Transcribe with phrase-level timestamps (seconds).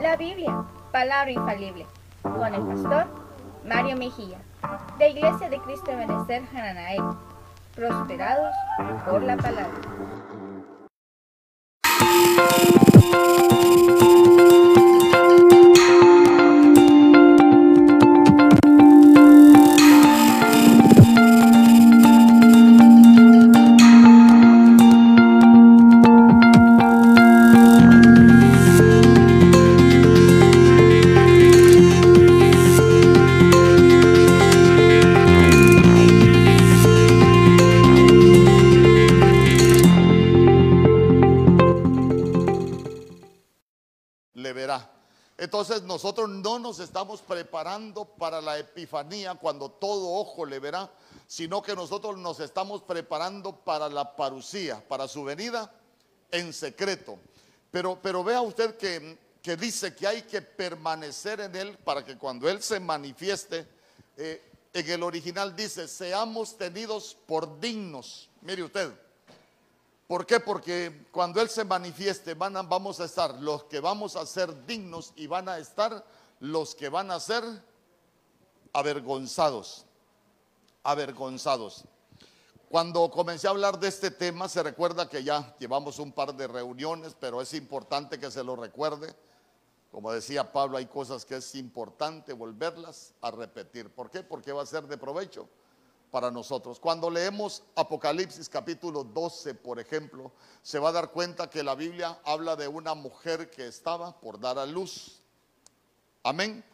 [0.00, 1.86] la Biblia, palabra infalible,
[2.22, 3.06] con el pastor
[3.64, 4.38] Mario Mejía,
[4.98, 7.02] de Iglesia de Cristo de Benecer Hananael,
[7.74, 8.54] prosperados
[9.08, 9.80] por la palabra.
[49.40, 50.90] Cuando todo ojo le verá,
[51.26, 55.72] sino que nosotros nos estamos preparando para la parucía, para su venida
[56.30, 57.18] en secreto.
[57.70, 62.16] Pero, pero vea usted que, que dice que hay que permanecer en él para que
[62.18, 63.66] cuando él se manifieste,
[64.16, 68.28] eh, en el original dice, seamos tenidos por dignos.
[68.40, 68.92] Mire usted,
[70.08, 70.40] ¿Por qué?
[70.40, 74.66] Porque cuando Él se manifieste van a- vamos a estar los que vamos a ser
[74.66, 76.04] dignos y van a estar
[76.40, 77.42] los que van a ser
[78.72, 79.86] avergonzados.
[80.82, 81.84] Avergonzados.
[82.68, 86.46] Cuando comencé a hablar de este tema, se recuerda que ya llevamos un par de
[86.46, 89.14] reuniones, pero es importante que se lo recuerde.
[89.90, 93.90] Como decía Pablo, hay cosas que es importante volverlas a repetir.
[93.90, 94.22] ¿Por qué?
[94.22, 95.46] Porque va a ser de provecho
[96.10, 96.80] para nosotros.
[96.80, 102.20] Cuando leemos Apocalipsis capítulo 12, por ejemplo, se va a dar cuenta que la Biblia
[102.24, 105.20] habla de una mujer que estaba por dar a luz.
[106.22, 106.64] Amén.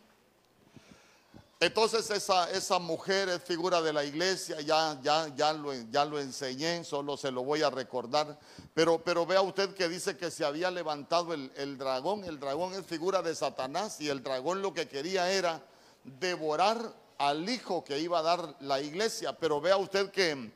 [1.61, 6.21] Entonces esa, esa mujer es figura de la iglesia, ya, ya, ya, lo, ya lo
[6.21, 8.39] enseñé, solo se lo voy a recordar.
[8.75, 12.75] Pero, pero vea usted que dice que se había levantado el, el dragón, el dragón
[12.75, 15.61] es figura de Satanás y el dragón lo que quería era
[16.05, 19.37] devorar al hijo que iba a dar la iglesia.
[19.37, 20.53] Pero vea usted que,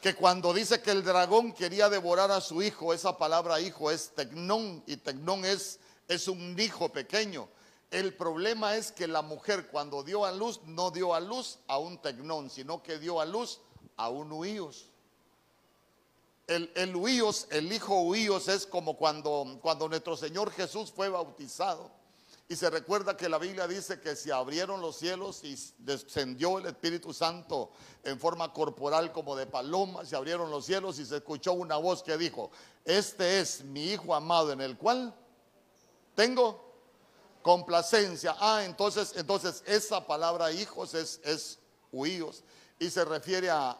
[0.00, 4.10] que cuando dice que el dragón quería devorar a su hijo, esa palabra hijo es
[4.14, 7.48] tecnón y tecnón es, es un hijo pequeño.
[7.90, 11.78] El problema es que la mujer cuando dio a luz no dio a luz a
[11.78, 13.60] un tecnón, sino que dio a luz
[13.96, 14.90] a un huíos.
[16.46, 21.90] El, huíos, el hijo huíos es como cuando, cuando nuestro Señor Jesús fue bautizado.
[22.48, 26.66] Y se recuerda que la Biblia dice que se abrieron los cielos y descendió el
[26.66, 27.72] Espíritu Santo
[28.04, 32.04] en forma corporal como de paloma, se abrieron los cielos y se escuchó una voz
[32.04, 32.52] que dijo,
[32.84, 35.12] este es mi Hijo amado en el cual
[36.14, 36.65] tengo
[37.46, 38.34] complacencia.
[38.40, 41.60] Ah, entonces, entonces esa palabra hijos es, es
[41.92, 42.42] huíos
[42.76, 43.78] y se refiere a,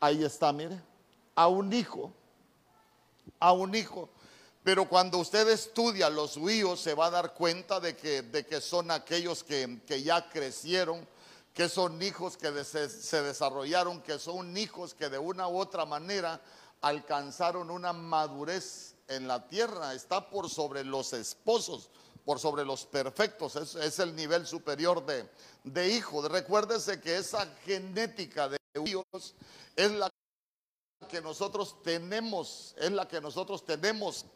[0.00, 0.80] ahí está, mire,
[1.34, 2.10] a un hijo,
[3.38, 4.08] a un hijo.
[4.64, 8.62] Pero cuando usted estudia los huíos se va a dar cuenta de que, de que
[8.62, 11.06] son aquellos que, que ya crecieron,
[11.52, 15.84] que son hijos que se, se desarrollaron, que son hijos que de una u otra
[15.84, 16.40] manera
[16.80, 21.90] alcanzaron una madurez en la tierra, está por sobre los esposos,
[22.24, 25.28] por sobre los perfectos, es, el nivel superior de,
[25.64, 26.30] de hijos.
[26.30, 29.34] Recuérdese que esa genética de hijos
[29.76, 30.10] es la
[31.08, 34.26] que nosotros tenemos, es la que nosotros tenemos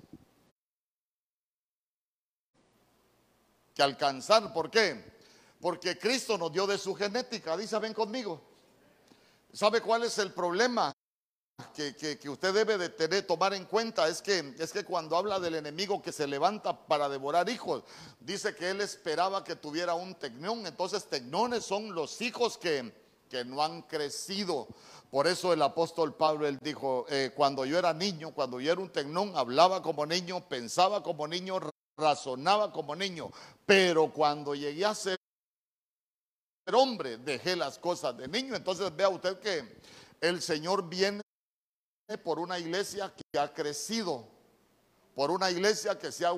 [3.74, 4.52] que alcanzar.
[4.52, 5.18] ¿Por qué?
[5.60, 7.56] Porque Cristo nos dio de su genética.
[7.56, 8.40] Dice, ven conmigo.
[9.52, 10.94] ¿Sabe cuál es el problema?
[11.74, 15.54] Que, usted debe de tener, tomar en cuenta es que, es que cuando habla del
[15.54, 17.84] enemigo que se levanta para devorar hijos,
[18.18, 20.66] dice que él esperaba que tuviera un tecnón.
[20.66, 22.92] Entonces, tecnones son los hijos que,
[23.28, 24.68] que no han crecido.
[25.10, 28.80] Por eso el apóstol Pablo, él dijo, eh, cuando yo era niño, cuando yo era
[28.80, 31.58] un tecnón, hablaba como niño, pensaba como niño,
[31.96, 33.30] razonaba como niño.
[33.66, 35.18] Pero cuando llegué a ser
[36.72, 38.54] hombre, dejé las cosas de niño.
[38.54, 39.80] Entonces vea usted que
[40.20, 41.22] el Señor viene
[42.18, 44.26] por una iglesia que ha crecido,
[45.14, 46.36] por una iglesia que se ha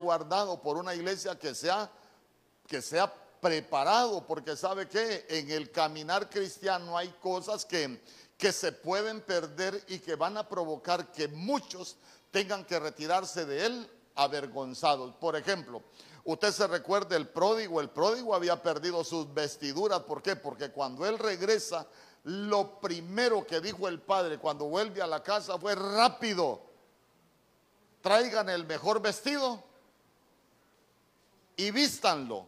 [0.00, 1.90] guardado, por una iglesia que se ha,
[2.66, 8.02] que se ha preparado, porque sabe que en el caminar cristiano hay cosas que,
[8.38, 11.96] que se pueden perder y que van a provocar que muchos
[12.30, 15.14] tengan que retirarse de él avergonzados.
[15.16, 15.82] Por ejemplo,
[16.24, 20.36] usted se recuerda el pródigo, el pródigo había perdido sus vestiduras, ¿por qué?
[20.36, 21.86] Porque cuando él regresa,
[22.24, 26.62] lo primero que dijo el padre cuando vuelve a la casa fue rápido,
[28.00, 29.62] traigan el mejor vestido
[31.56, 32.46] y vístanlo.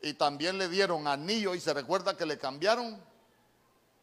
[0.00, 3.02] Y también le dieron anillo y se recuerda que le cambiaron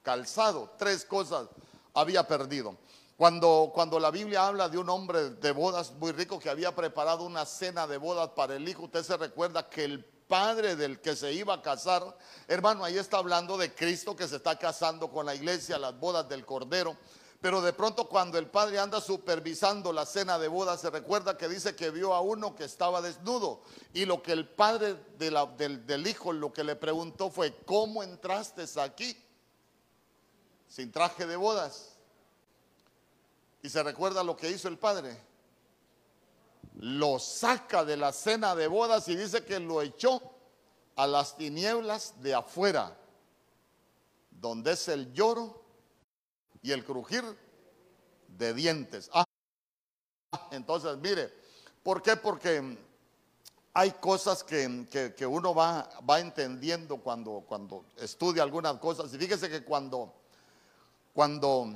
[0.04, 1.48] calzado, tres cosas
[1.94, 2.75] había perdido.
[3.16, 7.24] Cuando, cuando la Biblia habla de un hombre de bodas muy rico que había preparado
[7.24, 11.16] una cena de bodas para el hijo, usted se recuerda que el padre del que
[11.16, 12.18] se iba a casar,
[12.48, 16.27] hermano, ahí está hablando de Cristo que se está casando con la iglesia, las bodas
[16.27, 16.98] del Cordero.
[17.42, 21.48] Pero de pronto cuando el padre anda supervisando la cena de bodas, se recuerda que
[21.48, 23.62] dice que vio a uno que estaba desnudo.
[23.94, 28.63] Y lo que el padre del, del hijo, lo que le preguntó fue, ¿cómo entraste
[28.81, 29.16] aquí?
[30.68, 31.92] Sin traje de bodas.
[33.62, 35.16] Y se recuerda lo que hizo el padre.
[36.77, 40.22] Lo saca de la cena de bodas y dice que lo echó
[40.95, 42.98] a las tinieblas de afuera,
[44.31, 45.62] donde es el lloro
[46.62, 47.24] y el crujir
[48.27, 49.10] de dientes.
[49.13, 49.25] Ah,
[50.51, 51.31] entonces, mire,
[51.83, 52.16] ¿por qué?
[52.16, 52.77] Porque
[53.74, 59.13] hay cosas que, uno va, va, entendiendo cuando, cuando estudia algunas cosas.
[59.13, 60.13] Y fíjese que cuando,
[61.13, 61.75] cuando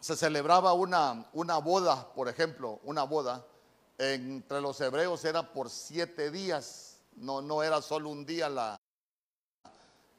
[0.00, 3.44] se celebraba una, una boda, por ejemplo, una boda,
[3.98, 8.80] entre los hebreos era por siete días, no, no era solo un día la,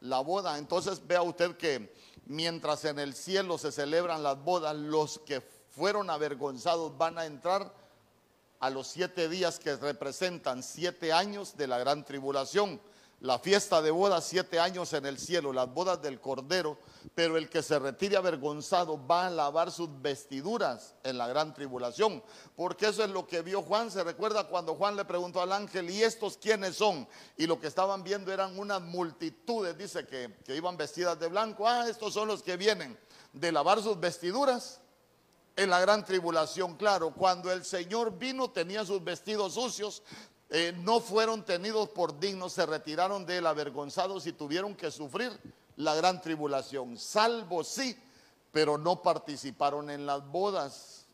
[0.02, 0.58] la boda.
[0.58, 1.96] Entonces vea usted que
[2.26, 7.74] mientras en el cielo se celebran las bodas, los que fueron avergonzados van a entrar
[8.60, 12.81] a los siete días que representan siete años de la gran tribulación
[13.21, 16.80] la fiesta de bodas, siete años en el cielo, las bodas del Cordero,
[17.13, 22.24] pero el que se retire avergonzado va a lavar sus vestiduras en la gran tribulación,
[22.56, 23.92] porque eso es lo que vio Juan.
[23.92, 27.07] Se recuerda cuando Juan le preguntó al ángel, ¿y estos quiénes son?
[27.36, 31.68] Y lo que estaban viendo eran unas multitudes, dice que, que iban vestidas de blanco.
[31.68, 32.98] Ah, estos son los que vienen
[33.33, 34.80] de lavar sus vestiduras
[35.57, 36.77] en la gran tribulación.
[36.77, 40.04] Claro, cuando el Señor vino tenía sus vestidos sucios,
[40.50, 45.31] eh, no fueron tenidos por dignos, se retiraron de él avergonzados y tuvieron que sufrir
[45.75, 47.96] la gran tribulación, salvo sí,
[48.51, 51.06] pero no participaron en las bodas.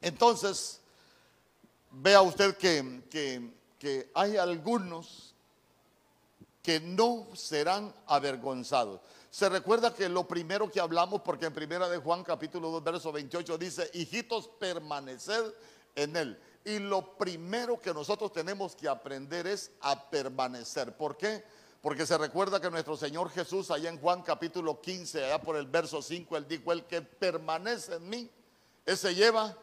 [0.00, 0.80] Entonces,
[1.90, 5.34] vea usted que, que hay algunos
[6.62, 9.00] que no serán avergonzados.
[9.30, 13.12] Se recuerda que lo primero que hablamos, porque en primera de Juan capítulo 2, verso
[13.12, 15.52] 28 dice, hijitos, permaneced
[15.94, 16.40] en él.
[16.64, 20.96] Y lo primero que nosotros tenemos que aprender es a permanecer.
[20.96, 21.44] ¿Por qué?
[21.82, 25.66] Porque se recuerda que nuestro Señor Jesús, allá en Juan capítulo 15, allá por el
[25.66, 28.30] verso 5, él dijo, el que permanece en mí,
[28.86, 29.54] ese lleva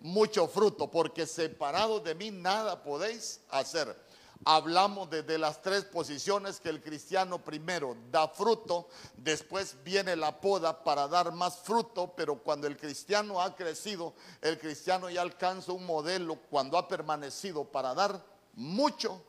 [0.00, 3.96] mucho fruto, porque separado de mí nada podéis hacer
[4.44, 10.82] hablamos de, las tres posiciones que el cristiano primero da fruto, después viene la poda
[10.82, 15.84] para dar más fruto, pero cuando el cristiano ha crecido, el cristiano ya alcanza un
[15.84, 19.22] modelo cuando ha permanecido para dar mucho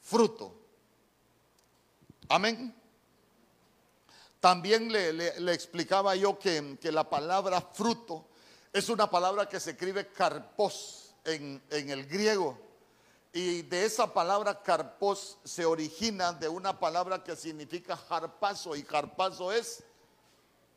[0.00, 0.54] fruto.
[2.28, 2.74] Amén.
[4.40, 8.26] También le, explicaba yo que, la palabra fruto
[8.72, 12.65] es una palabra que se escribe carpos en el griego
[13.36, 19.52] y de esa palabra carpos se origina de una palabra que significa jarpazo y jarpazo
[19.52, 19.84] es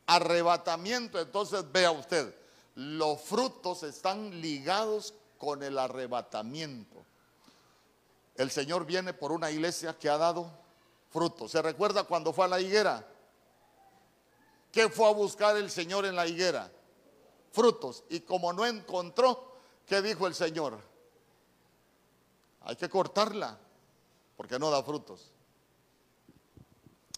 [0.05, 1.21] arrebatamiento.
[1.21, 2.35] Entonces vea usted,
[2.75, 7.05] los frutos están ligados con el arrebatamiento.
[8.35, 10.51] El Señor viene por una iglesia que ha dado
[11.11, 11.51] frutos.
[11.51, 13.07] ¿Se recuerda cuando fue a la higuera?
[14.69, 16.69] ¿Qué fue a buscar el Señor en la higuera?
[17.53, 18.03] Frutos.
[18.09, 19.53] Y como no encontró,
[19.85, 20.88] ¿qué dijo el Señor?
[22.69, 23.57] Hay que cortarla
[24.37, 25.31] porque no da frutos.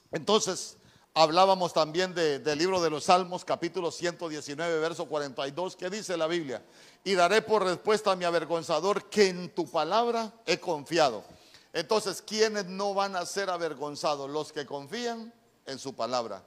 [0.09, 0.77] Entonces,
[1.13, 6.63] hablábamos también del libro de los Salmos, capítulo 119, verso 42, que dice la Biblia,
[7.03, 11.25] y daré por respuesta a mi avergonzador que en tu palabra he confiado.
[11.73, 14.29] Entonces, ¿quiénes no van a ser avergonzados?
[14.29, 15.33] Los que confían
[15.65, 16.45] en su palabra.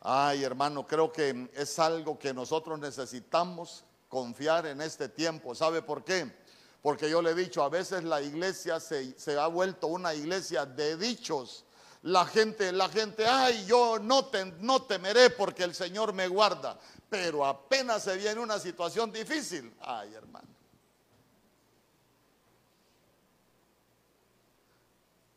[0.00, 5.54] Ay, hermano, creo que es algo que nosotros necesitamos confiar en este tiempo.
[5.54, 6.41] ¿Sabe por qué?
[6.82, 10.96] Porque yo le he dicho, a veces la iglesia se, ha vuelto una iglesia de
[10.96, 11.64] dichos.
[12.02, 16.76] La gente, la gente, ay, yo no, no temeré porque el Señor me guarda.
[17.08, 20.48] Pero apenas se viene una situación difícil, ay, hermano.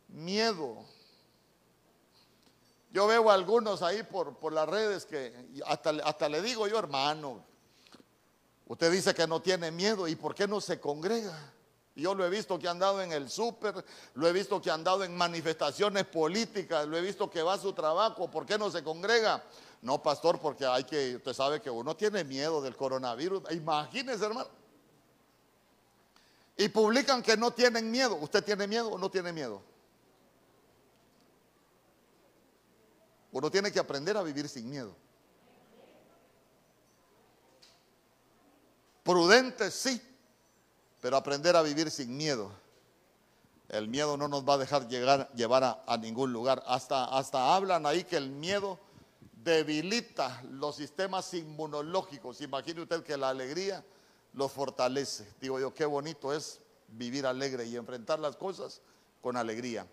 [0.07, 0.83] Miedo.
[2.91, 5.31] Yo veo a algunos ahí por, por las redes que
[5.67, 7.43] hasta, hasta le digo yo, hermano,
[8.67, 11.53] Usted dice que no tiene miedo y ¿por qué no se congrega?
[11.95, 14.73] Yo lo he visto que ha andado en el súper, lo he visto que ha
[14.73, 18.69] andado en manifestaciones políticas, lo he visto que va a su trabajo, ¿por qué no
[18.69, 19.41] se congrega?
[19.81, 23.43] No, pastor, porque hay que, usted sabe que uno tiene miedo del coronavirus.
[23.51, 24.49] Imagínese, hermano.
[26.57, 28.15] Y publican que no tienen miedo.
[28.15, 29.61] ¿Usted tiene miedo o no tiene miedo?
[33.31, 34.95] Uno tiene que aprender a vivir sin miedo.
[39.05, 40.01] Prudentes, sí,
[40.99, 42.51] pero aprender a vivir sin miedo.
[43.69, 46.63] El miedo no nos va a dejar llegar, llevar a, a ningún lugar.
[46.65, 48.79] Hasta, hasta hablan ahí que el miedo
[49.43, 52.41] debilita los sistemas inmunológicos.
[52.41, 53.85] Imagine usted que la alegría
[54.33, 55.31] los fortalece.
[55.39, 58.81] Digo yo, qué bonito es vivir alegre y enfrentar las cosas
[59.21, 59.85] con alegría.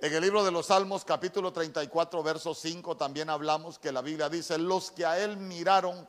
[0.00, 4.28] En el libro de los Salmos, capítulo 34, verso 5, también hablamos que la Biblia
[4.28, 6.08] dice, los que a él miraron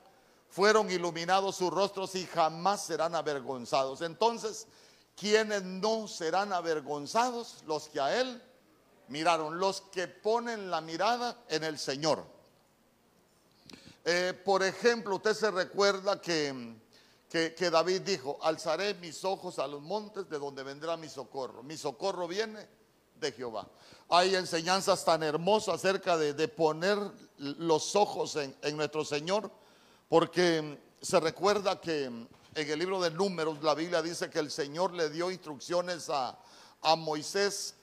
[0.50, 4.02] fueron iluminados sus rostros y jamás serán avergonzados.
[4.02, 4.68] Entonces,
[5.16, 7.64] ¿quiénes no serán avergonzados?
[7.68, 8.42] Los que a él
[9.10, 12.24] miraron, los que ponen la mirada en el Señor.
[14.06, 16.76] Eh, por ejemplo, usted se recuerda que,
[17.30, 21.62] que, que David dijo, alzaré mis ojos a los montes de donde vendrá mi socorro.
[21.64, 22.68] Mi socorro viene
[23.20, 23.68] de Jehová.
[24.10, 26.98] Hay enseñanzas tan hermosas acerca de, de poner
[27.38, 29.52] los ojos en, en, nuestro Señor,
[30.10, 34.94] porque se recuerda que en el libro de números la Biblia dice que el Señor
[34.94, 36.38] le dio instrucciones a,
[36.82, 37.76] a Moisés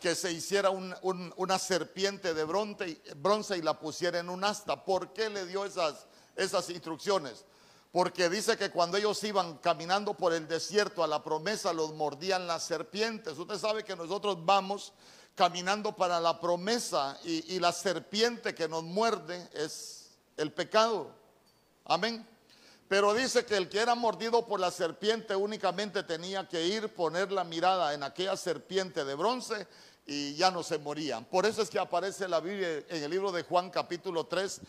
[0.00, 4.44] que se hiciera un, un, una serpiente de bronce, bronce, y la pusiera en un
[4.44, 4.84] asta.
[4.84, 6.06] ¿Por qué le dio esas,
[6.36, 7.44] esas instrucciones?
[7.90, 12.46] Porque dice que cuando ellos iban caminando por el desierto a la promesa los mordían
[12.46, 13.38] las serpientes.
[13.38, 14.92] Usted sabe que nosotros vamos
[15.34, 21.17] caminando para la promesa y la serpiente que nos muerde es el pecado.
[21.88, 22.26] Amén.
[22.86, 27.32] Pero dice que el que era mordido por la serpiente únicamente tenía que ir, poner
[27.32, 29.66] la mirada en aquella serpiente de bronce
[30.06, 31.24] y ya no se morían.
[31.24, 34.60] Por eso es que aparece la Biblia en el libro de Juan capítulo 3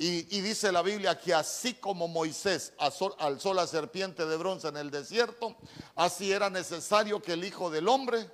[0.00, 4.76] y, dice la Biblia que así como Moisés alzó, alzó la serpiente de bronce en
[4.76, 5.56] el desierto,
[5.96, 8.30] así era necesario que el Hijo del Hombre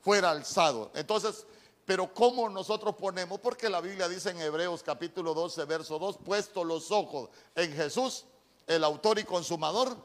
[0.00, 0.92] fuera alzado.
[0.94, 1.44] Entonces,
[1.84, 3.40] pero ¿cómo nosotros ponemos?
[3.40, 8.24] Porque la Biblia dice en Hebreos capítulo 12, verso 2, puesto los ojos en Jesús,
[8.66, 9.96] el autor y consumador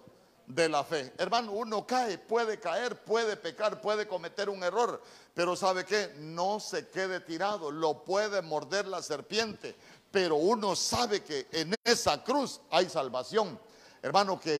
[0.47, 1.13] de la fe.
[1.17, 5.01] Hermano, uno cae, puede caer, puede pecar, puede cometer un error,
[5.33, 6.13] pero ¿sabe qué?
[6.17, 9.75] No se quede tirado, lo puede morder la serpiente,
[10.09, 13.59] pero uno sabe que en esa cruz hay salvación.
[14.01, 14.57] Hermano, que,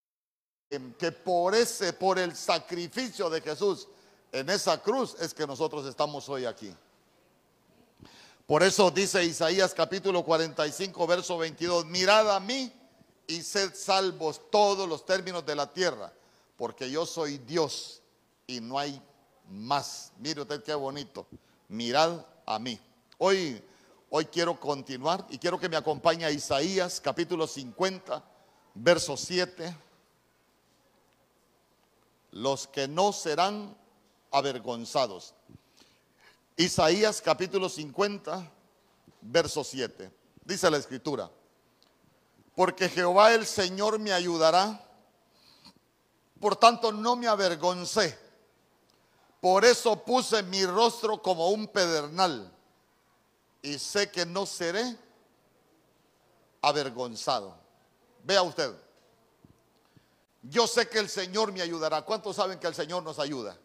[1.00, 3.88] que por ese, por el sacrificio de Jesús,
[4.32, 6.76] en esa cruz es que nosotros estamos hoy aquí.
[8.48, 12.72] Por eso dice Isaías capítulo 45, verso 22, mirad a mí
[13.28, 16.14] y sed salvos todos los términos de la tierra,
[16.56, 18.02] porque yo soy Dios
[18.48, 19.02] y no hay
[19.50, 20.14] más.
[20.20, 21.28] Mire usted qué bonito.
[21.68, 22.80] Mirad a mí.
[23.18, 23.62] Hoy,
[24.10, 28.24] hoy quiero continuar y quiero que me acompañe Isaías capítulo 50,
[28.76, 29.76] verso 7.
[32.32, 33.76] Los que no serán
[34.32, 35.34] avergonzados.
[36.58, 38.52] Isaías capítulo 50,
[39.22, 40.12] verso 7.
[40.44, 41.32] Dice la escritura
[42.58, 44.84] porque Jehová el Señor me ayudará.
[46.42, 48.18] Por tanto, no me avergoncé.
[49.40, 52.52] Por eso puse mi rostro como un pedernal
[53.62, 54.98] y sé que no seré
[56.64, 57.56] avergonzado.
[58.24, 58.74] Vea usted,
[60.42, 62.02] yo sé que el Señor me ayudará.
[62.02, 63.56] ¿Cuántos saben que el Señor nos ayuda?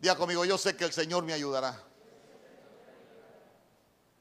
[0.00, 1.78] Diga conmigo, yo sé que el Señor me ayudará.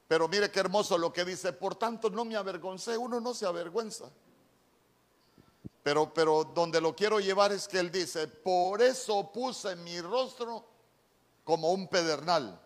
[0.09, 3.45] Pero mire qué hermoso lo que dice, por tanto no me avergoncé, uno no se
[3.45, 4.09] avergüenza.
[5.83, 10.65] Pero, pero donde lo quiero llevar es que él dice, por eso puse mi rostro
[11.45, 12.59] como un pedernal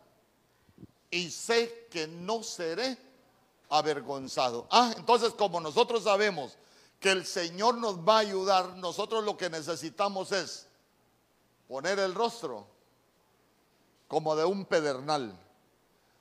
[1.11, 2.97] y sé que no seré
[3.69, 4.67] avergonzado.
[4.71, 6.57] Ah, entonces como nosotros sabemos
[6.99, 10.67] que el Señor nos va a ayudar, nosotros lo que necesitamos es
[11.67, 12.72] poner el rostro
[14.13, 15.35] como de un pedernal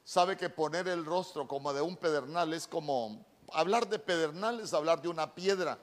[0.02, 3.22] sabe que poner el rostro como de un pedernal es como
[3.52, 5.78] hablar de pedernal es hablar de una piedra,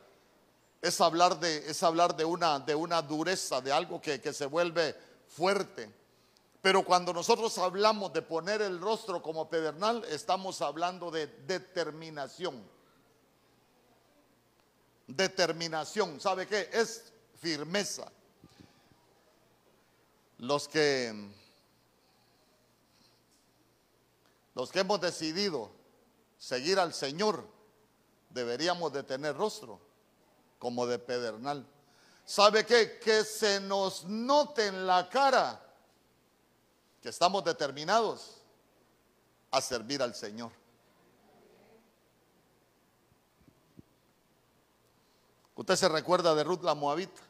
[0.82, 4.48] es hablar de, es hablar de, una, de una dureza, de algo que, que se
[4.48, 4.96] vuelve
[5.28, 5.94] fuerte.
[6.63, 12.60] Pero cuando nosotros hablamos de poner el rostro como pedernal, estamos hablando de determinación.
[15.06, 16.72] Determinación, ¿sabe qué?
[16.74, 18.12] Es firmeza.
[20.39, 21.38] Los que
[24.60, 25.72] Los que hemos decidido
[26.38, 27.48] seguir al Señor,
[28.30, 29.80] deberíamos de tener rostro
[30.58, 31.66] como de pedernal.
[32.25, 33.00] ¿Sabe qué?
[33.00, 35.66] Que se nos note en la cara
[37.01, 38.42] que estamos determinados
[39.50, 40.51] a servir al Señor.
[45.56, 47.22] Usted se recuerda de Ruth la Moabita.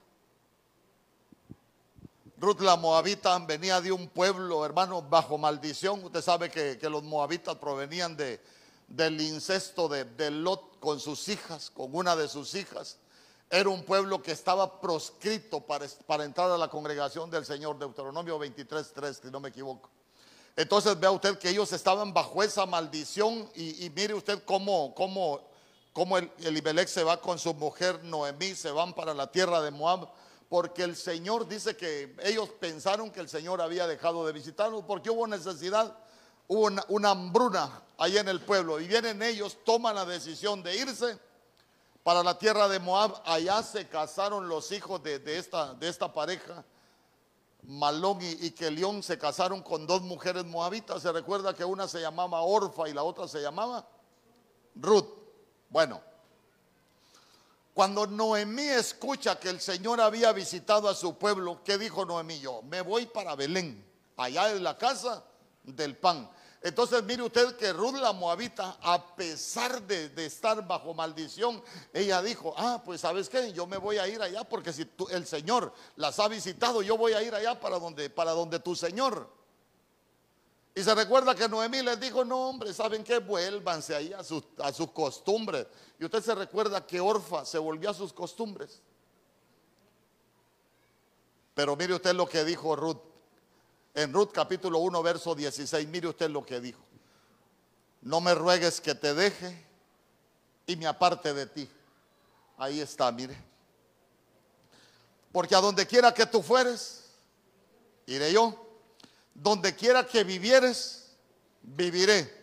[2.39, 6.03] Ruth la Moabita venía de un pueblo, hermano, bajo maldición.
[6.05, 8.39] Usted sabe que, que los moabitas provenían de,
[8.87, 12.97] del incesto de, Lot con sus hijas, con una de sus hijas.
[13.49, 18.39] era un pueblo que estaba proscrito para, para entrar a la congregación del Señor, Deuteronomio
[18.39, 19.89] 23, 3, si no me equivoco.
[20.55, 25.41] Entonces vea usted que ellos estaban bajo esa maldición y, mire usted cómo, cómo,
[25.91, 29.71] cómo el, el se va con su mujer Noemí, se van para la tierra de
[29.71, 30.09] Moab,
[30.49, 35.11] porque el Señor dice que ellos pensaron que el Señor había dejado de visitarlos, porque
[35.11, 35.95] hubo necesidad,
[36.47, 41.19] hubo una, hambruna ahí en el pueblo y vienen ellos, toman la decisión de irse
[42.01, 46.65] para la tierra de Moab, allá se casaron los hijos de, esta, pareja
[47.61, 51.03] Malón y, Kelión se casaron con dos mujeres moabitas.
[51.03, 53.87] Se recuerda que una se llamaba Orfa y la otra se llamaba
[54.75, 55.05] Ruth.
[55.69, 56.01] Bueno,
[57.79, 62.37] cuando Noemí escucha que el Señor había visitado a su pueblo, ¿qué dijo Noemí?
[62.41, 65.23] Yo me voy para Belén, allá en la casa
[65.63, 66.29] del pan.
[66.61, 72.53] Entonces mire usted que Ruth la Moabita, a pesar de, estar bajo maldición, ella dijo,
[72.57, 76.19] ah, pues sabes qué, yo me voy a ir allá porque si el Señor las
[76.19, 79.38] ha visitado, yo voy a ir allá para donde, para donde tu Señor.
[80.75, 83.19] Y se recuerda que Noemí les dijo, no hombre, ¿saben qué?
[83.19, 85.67] Vuélvanse ahí a sus, a sus costumbres.
[85.99, 88.81] Y usted se recuerda que Orfa se volvió a sus costumbres.
[91.55, 93.09] Pero mire usted lo que dijo Ruth
[93.93, 96.81] en Ruth capítulo 1, verso 16, mire usted lo que dijo.
[98.01, 99.65] No me ruegues que te deje
[100.65, 101.69] y me aparte de ti.
[102.57, 103.35] Ahí está, mire.
[105.31, 107.09] Porque a donde quiera que tú fueres,
[108.05, 108.68] iré yo.
[109.41, 111.15] Donde quiera que vivieres,
[111.61, 112.37] viviré.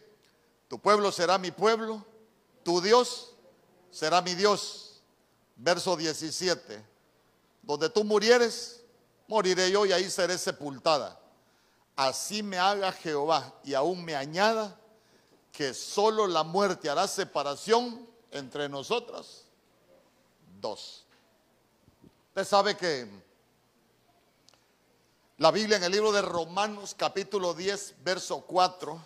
[0.69, 2.05] Tu pueblo será mi pueblo,
[2.63, 3.35] tu Dios
[3.91, 5.03] será mi Dios.
[5.57, 6.85] Verso 17.
[7.63, 8.83] Donde tú murieres,
[9.29, 11.21] moriré yo y ahí seré sepultada
[11.97, 14.79] así me haga Jehová y aún me añada
[15.51, 19.47] que solo la muerte hará separación entre nosotras
[20.61, 21.07] dos.
[22.29, 23.09] Usted sabe que
[25.39, 28.99] la Biblia en el libro de Romanos capítulo 10, verso 4,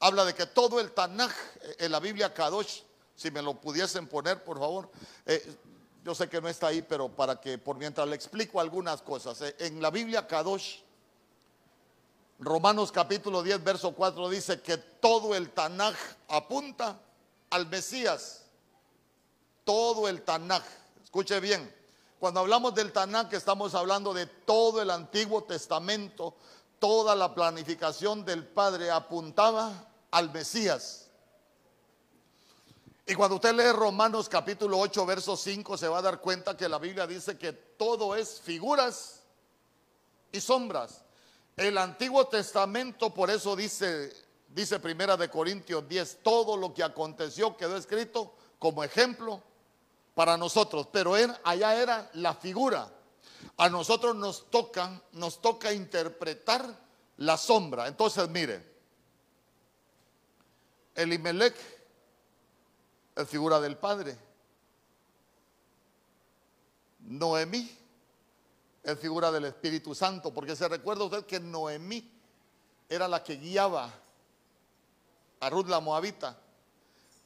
[0.00, 2.80] habla de que todo el Tanaj eh, en la Biblia Kadosh,
[3.14, 4.90] si me lo pudiesen poner por favor,
[5.26, 5.56] eh,
[6.04, 9.40] yo sé que no está ahí, pero para que por mientras le explico algunas cosas,
[9.42, 10.78] eh, en la Biblia Kadosh
[12.38, 15.96] Romanos capítulo 10, verso 4 dice que todo el Tanaj
[16.28, 17.00] apunta
[17.48, 18.42] al Mesías.
[19.64, 20.62] Todo el Tanaj.
[21.02, 21.74] Escuche bien.
[22.18, 26.34] Cuando hablamos del Tanaj estamos hablando de todo el Antiguo Testamento.
[26.78, 31.10] Toda la planificación del Padre apuntaba al Mesías.
[33.06, 36.68] Y cuando usted lee Romanos capítulo 8, verso 5, se va a dar cuenta que
[36.68, 39.22] la Biblia dice que todo es figuras
[40.32, 41.04] y sombras.
[41.54, 44.12] El Antiguo Testamento, por eso dice,
[44.48, 49.42] dice Primera de Corintios 10, todo lo que aconteció quedó escrito como ejemplo
[50.16, 52.90] para nosotros, pero allá era la figura.
[53.58, 56.74] A nosotros nos toca, nos toca interpretar
[57.18, 57.86] la sombra.
[57.86, 58.64] Entonces, mire,
[60.94, 61.54] Elimelech
[63.14, 64.16] es figura del Padre.
[67.00, 67.70] Noemí
[68.84, 72.10] es figura del Espíritu Santo, porque se recuerda usted que Noemí
[72.88, 73.92] era la que guiaba
[75.40, 76.40] a Ruth la Moabita.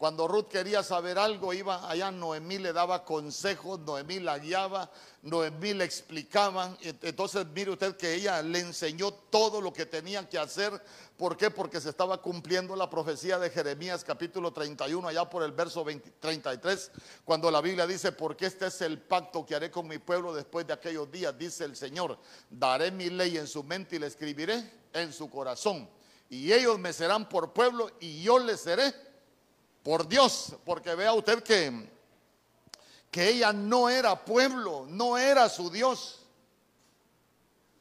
[0.00, 5.74] Cuando Ruth quería saber algo, iba allá, Noemí le daba consejos, Noemí la guiaba, Noemí
[5.74, 6.74] le explicaba.
[6.80, 10.72] Entonces, mire usted que ella le enseñó todo lo que tenía que hacer.
[11.18, 11.50] ¿Por qué?
[11.50, 15.84] Porque se estaba cumpliendo la profecía de Jeremías capítulo 31, allá por el verso
[16.18, 20.32] 33, cuando la Biblia dice, porque este es el pacto que haré con mi pueblo
[20.32, 22.16] después de aquellos días, dice el Señor,
[22.48, 25.86] daré mi ley en su mente y la escribiré en su corazón.
[26.30, 29.09] Y ellos me serán por pueblo y yo les seré
[29.82, 31.88] por Dios, porque vea usted que,
[33.10, 36.20] que ella no era pueblo, no era su Dios.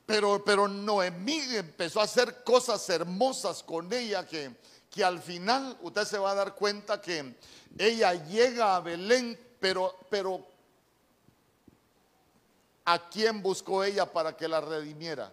[0.06, 4.56] Pero, pero Noemí empezó a hacer cosas hermosas con ella que,
[4.90, 7.36] que al final usted se va a dar cuenta que
[7.78, 10.44] ella llega a Belén, pero, pero
[12.86, 15.32] ¿a quién buscó ella para que la redimiera?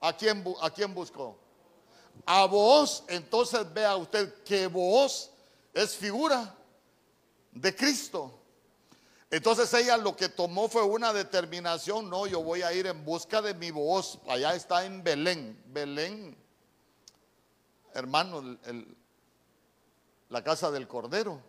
[0.00, 1.36] ¿A quién, a quién buscó?
[2.26, 5.30] A vos, entonces vea usted que vos
[5.72, 6.52] es figura
[7.52, 8.36] de Cristo.
[9.30, 13.40] Entonces ella lo que tomó fue una determinación, no, yo voy a ir en busca
[13.40, 16.36] de mi voz, allá está en Belén, Belén,
[17.94, 18.58] hermano,
[20.28, 21.40] la casa del Cordero.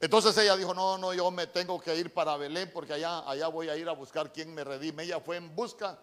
[0.00, 3.48] Entonces ella dijo, no, no, yo me tengo que ir para Belén porque allá, allá
[3.48, 5.04] voy a ir a buscar quien me redime.
[5.04, 5.98] Ella fue en busca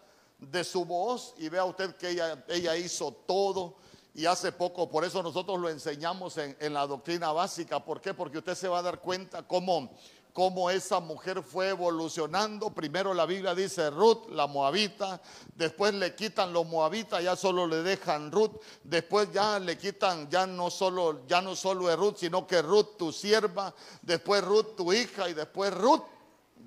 [0.64, 3.76] su voz y vea usted que ella, ella hizo todo.
[4.16, 7.84] Y hace poco, por eso nosotros lo enseñamos en, la doctrina básica.
[7.84, 8.14] ¿Por qué?
[8.14, 9.90] Porque usted se va a dar cuenta cómo,
[10.32, 12.70] cómo esa mujer fue evolucionando.
[12.70, 15.20] Primero la Biblia dice Ruth, la moabita,
[15.56, 18.52] después le quitan los moabitas, ya solo le dejan Ruth,
[18.84, 22.96] después ya le quitan, ya no solo, ya no solo es Ruth, sino que Ruth
[22.96, 26.04] tu sierva, después Ruth tu hija y después Ruth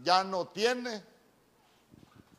[0.04, 1.02] ya no tiene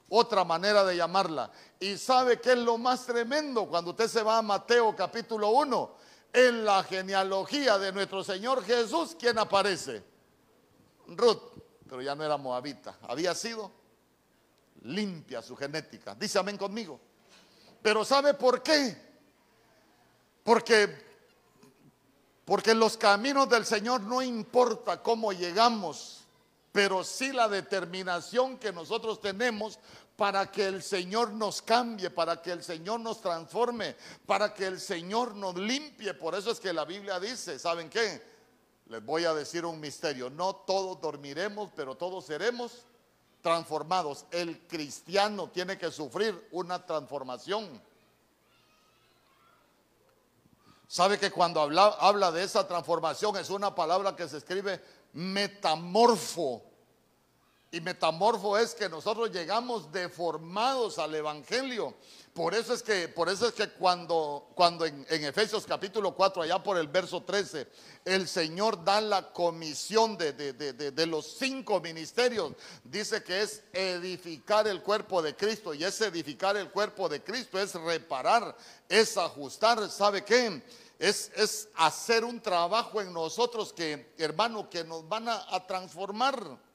[0.09, 1.51] otra manera de llamarla.
[1.81, 5.94] Y sabe que es lo más tremendo cuando usted se va a Mateo capítulo 1,
[6.33, 10.03] en la genealogía de nuestro Señor Jesús, ¿quién aparece?
[11.07, 11.40] Ruth,
[11.88, 13.73] pero ya no era moabita, había sido
[14.83, 16.14] limpia su genética.
[16.14, 17.01] Dice amén conmigo.
[17.83, 18.97] Pero ¿sabe por qué?
[20.42, 21.09] Porque
[22.49, 26.25] porque los caminos del Señor no importa cómo llegamos,
[26.73, 29.79] pero sí la determinación que nosotros tenemos
[30.18, 33.94] para que el Señor nos cambie, para que el Señor nos transforme,
[34.26, 36.12] para que el Señor nos limpie.
[36.12, 38.20] Por eso es que la Biblia dice, ¿saben qué?
[38.87, 42.85] Les voy a decir un misterio, no todos dormiremos, pero todos seremos
[43.42, 44.24] transformados.
[44.33, 47.81] El cristiano tiene que sufrir una transformación.
[50.88, 56.67] ¿Sabe que cuando habla, de esa transformación es una palabra que se escribe metamorfo?
[57.70, 61.94] Y metamorfo es que nosotros llegamos deformados al evangelio.
[62.33, 66.62] Por eso es que, por eso es que cuando, cuando en, Efesios capítulo 4, allá
[66.62, 67.66] por el verso 13,
[68.07, 72.54] el Señor da la comisión de, de, los cinco ministerios,
[72.85, 75.74] dice que es edificar el cuerpo de Cristo.
[75.74, 78.57] Y ese edificar el cuerpo de Cristo es reparar,
[78.88, 79.90] es ajustar.
[79.90, 80.62] ¿Sabe qué?
[80.98, 86.66] Es, es hacer un trabajo en nosotros que, hermano, que nos van a transformar.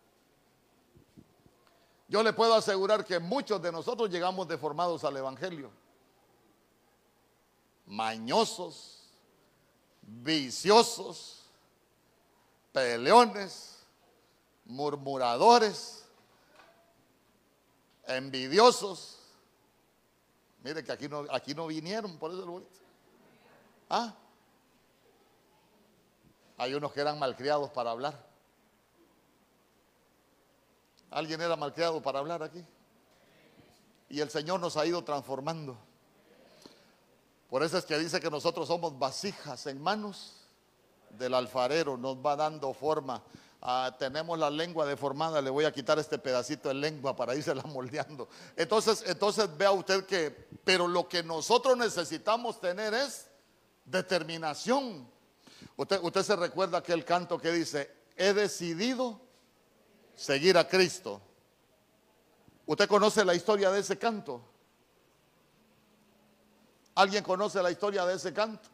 [2.13, 5.71] Yo le puedo asegurar que muchos de nosotros llegamos deformados al Evangelio.
[7.87, 9.09] Mañosos,
[9.99, 11.43] viciosos,
[12.71, 13.79] peleones,
[14.65, 16.05] murmuradores,
[18.05, 19.17] envidiosos.
[20.61, 22.67] Mire que aquí no, aquí no vinieron, por eso lo voy
[23.89, 24.13] ¿Ah?
[26.59, 28.32] Hay unos que eran malcriados para hablar.
[31.13, 32.63] ¿Alguien era malcriado para hablar aquí?
[34.09, 35.77] Y el Señor nos ha ido transformando.
[37.49, 40.33] Por eso es que dice que nosotros somos vasijas en manos
[41.11, 43.21] del alfarero, nos va dando forma.
[43.61, 47.53] Ah, tenemos la lengua deformada, le voy a quitar este pedacito de lengua para irse
[47.53, 48.27] la moldeando.
[48.55, 50.31] Entonces, entonces vea usted que,
[50.63, 53.27] pero lo que nosotros necesitamos tener es
[53.85, 55.07] determinación.
[55.77, 59.22] Usted, usted se recuerda aquel canto que dice, he decidido
[60.15, 61.21] seguir a Cristo.
[62.65, 64.41] ¿Usted conoce la historia de ese canto?
[66.95, 68.69] ¿Alguien conoce la historia de ese canto?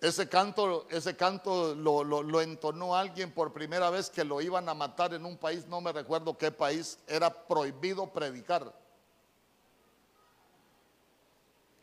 [0.00, 5.14] Ese canto, ese canto lo, entonó alguien por primera vez que lo iban a matar
[5.14, 8.74] en un país, no me recuerdo qué país, era prohibido predicar.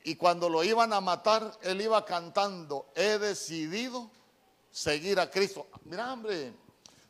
[0.04, 4.12] Y cuando lo iban a matar, él iba cantando, he decidido
[4.70, 5.68] seguir a Cristo.
[5.86, 6.54] Mira, hombre,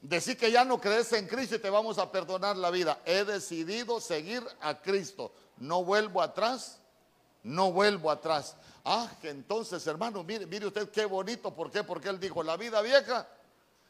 [0.01, 3.01] Decir que ya no crees en Cristo y te vamos a perdonar la vida.
[3.05, 5.33] He decidido seguir a Cristo.
[5.57, 6.79] No vuelvo atrás.
[7.43, 8.55] No vuelvo atrás.
[8.85, 11.53] Ah, que entonces, hermano, mire, mire usted qué bonito.
[11.53, 11.83] ¿Por qué?
[11.83, 13.27] Porque él dijo, la vida vieja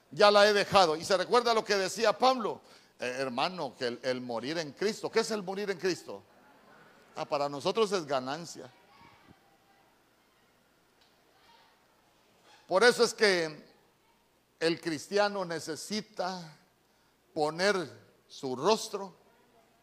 [0.09, 0.95] ya la he dejado.
[0.95, 2.61] Y se recuerda lo que decía Pablo.
[2.99, 5.11] Eh, hermano, que el, el morir en Cristo.
[5.11, 6.23] ¿Qué es el morir en Cristo?
[7.15, 8.71] Ah, para nosotros es ganancia.
[12.67, 13.68] Por eso es que
[14.59, 16.57] el cristiano necesita
[17.33, 17.75] poner
[18.27, 19.15] su rostro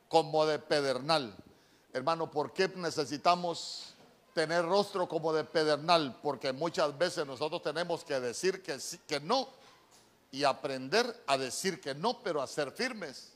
[0.09, 1.35] como de pedernal.
[1.93, 3.95] Hermano, ¿por qué necesitamos
[4.35, 6.19] tener rostro como de pedernal?
[6.23, 9.49] Porque muchas veces nosotros tenemos que decir que, sí, que no
[10.31, 13.33] y aprender a decir que no, pero a ser firmes.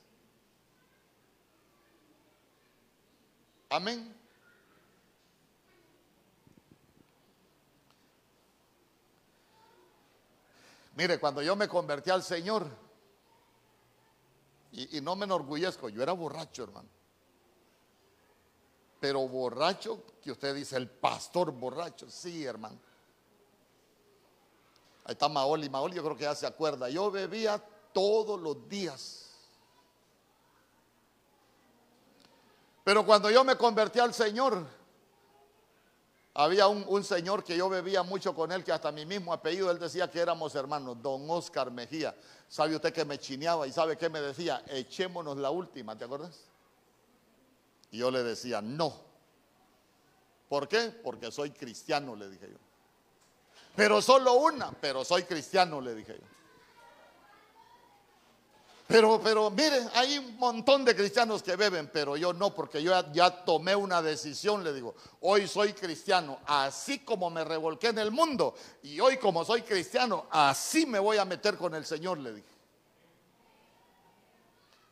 [3.71, 4.20] Amén.
[11.01, 12.67] Mire, cuando yo me convertí al Señor,
[14.73, 16.91] y, no me enorgullezco, yo era borracho, hermano.
[19.01, 22.79] Pero borracho, que usted dice, el pastor borracho, sí, hermano.
[25.05, 26.91] Ahí está Maoli, Maoli yo creo que ya se acuerda.
[26.91, 29.31] Yo bebía todos los días.
[32.85, 34.67] Pero cuando yo me convertí al Señor,
[36.35, 39.79] había un, señor que yo bebía mucho con él, que hasta mi mismo apellido, él
[39.79, 42.15] decía que éramos hermanos, don Oscar Mejía.
[42.49, 44.63] ¿Sabe usted que me chineaba y sabe qué me decía?
[44.69, 46.45] Echémonos la última, ¿te acuerdas?
[47.91, 48.95] Y yo le decía, no.
[50.49, 50.91] ¿Por qué?
[51.03, 52.59] Porque soy cristiano, le dije yo.
[53.75, 56.40] Pero solo una, pero soy cristiano, le dije yo.
[58.91, 62.93] Pero, pero mire, hay un montón de cristianos que beben, pero yo no, porque yo
[63.13, 68.11] ya, tomé una decisión, le digo, hoy soy cristiano, así como me revolqué en el
[68.11, 72.35] mundo, y hoy como soy cristiano, así me voy a meter con el Señor, le
[72.35, 72.49] dije.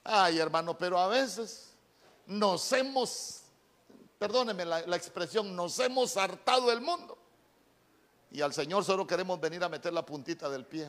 [0.04, 1.72] Ay, hermano, pero a veces
[2.26, 3.40] nos hemos,
[4.16, 7.18] perdóneme la, la expresión, nos hemos hartado el mundo.
[8.30, 10.88] Y al Señor solo queremos venir a meter la puntita del pie.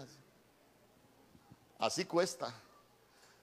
[1.79, 2.53] Así cuesta.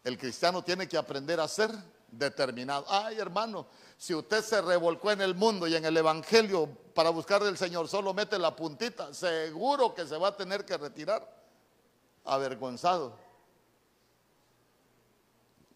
[0.07, 1.69] El cristiano tiene que aprender a ser
[2.13, 2.87] determinado.
[2.89, 3.67] Ay, hermano,
[3.99, 7.89] si usted se revolcó en el mundo y en el Evangelio para buscar al Señor,
[7.89, 11.29] solo mete la puntita, seguro que se va a tener que retirar
[12.25, 13.19] avergonzado.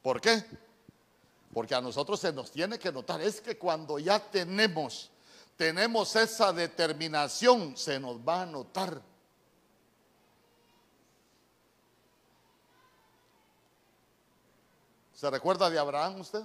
[0.00, 0.44] ¿Por qué?
[1.52, 5.10] Porque a nosotros se nos tiene que notar, es que cuando ya tenemos,
[5.56, 9.09] tenemos esa determinación, se nos va a notar.
[15.20, 16.42] ¿Se recuerda de Abraham usted?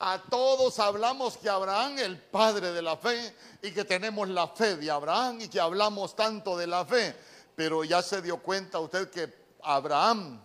[0.00, 4.74] A todos hablamos que Abraham, el padre de la fe, y que tenemos la fe
[4.74, 7.14] de Abraham y que hablamos tanto de la fe.
[7.54, 9.32] Pero ya se dio cuenta usted que
[9.62, 10.42] Abraham,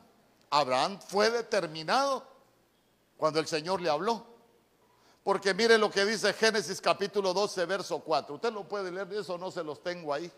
[0.52, 2.24] Abraham fue determinado
[3.18, 4.24] cuando el Señor le habló.
[5.24, 8.36] Porque mire lo que dice Génesis capítulo 12, verso 4.
[8.36, 10.32] Usted lo puede leer, eso no se los tengo ahí.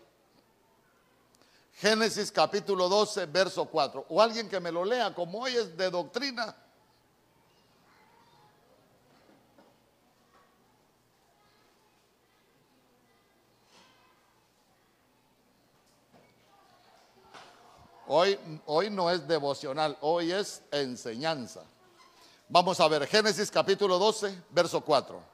[1.80, 4.06] Génesis capítulo 12, verso 4.
[4.08, 6.54] O alguien que me lo lea, como hoy es de doctrina.
[18.06, 21.64] Hoy, hoy no es devocional, hoy es enseñanza.
[22.48, 25.33] Vamos a ver, Génesis capítulo 12, verso 4.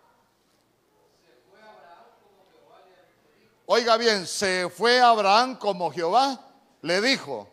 [3.72, 6.40] Oiga bien, se fue Abraham como Jehová
[6.82, 7.48] le dijo.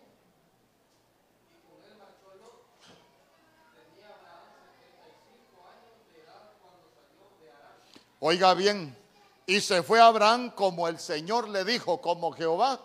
[8.20, 8.98] Oiga bien,
[9.46, 12.80] y se fue Abraham como el Señor le dijo, como Jehová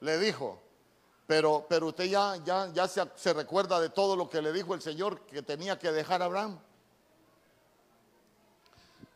[0.00, 0.58] le dijo.
[1.26, 4.72] Pero, pero usted ya, ya, ya se, se recuerda de todo lo que le dijo
[4.72, 6.58] el Señor que tenía que dejar a Abraham.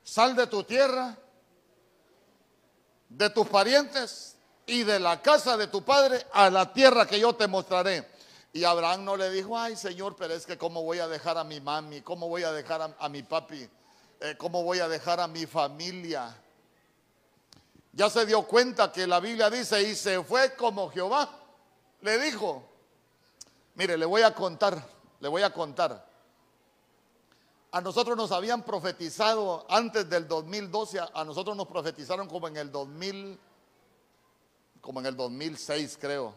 [0.05, 1.17] Sal de tu tierra,
[3.09, 7.35] de tus parientes y de la casa de tu padre a la tierra que yo
[7.35, 8.09] te mostraré.
[8.53, 11.45] Y Abraham no le dijo, ay Señor, pero es que cómo voy a dejar a
[11.45, 13.69] mi mami, cómo voy a dejar a, mi papi,
[14.21, 16.35] eh, cómo voy a dejar a mi familia.
[17.93, 21.29] Ya se dio cuenta que la Biblia dice, y se fue como Jehová
[22.01, 22.65] le dijo.
[23.75, 24.83] Mire, le voy a contar,
[25.21, 26.08] le voy a contar.
[27.71, 32.73] A nosotros nos habían profetizado antes del 2012, a nosotros nos profetizaron como en el
[32.73, 33.39] 2000,
[34.81, 36.35] como en el 2006 creo.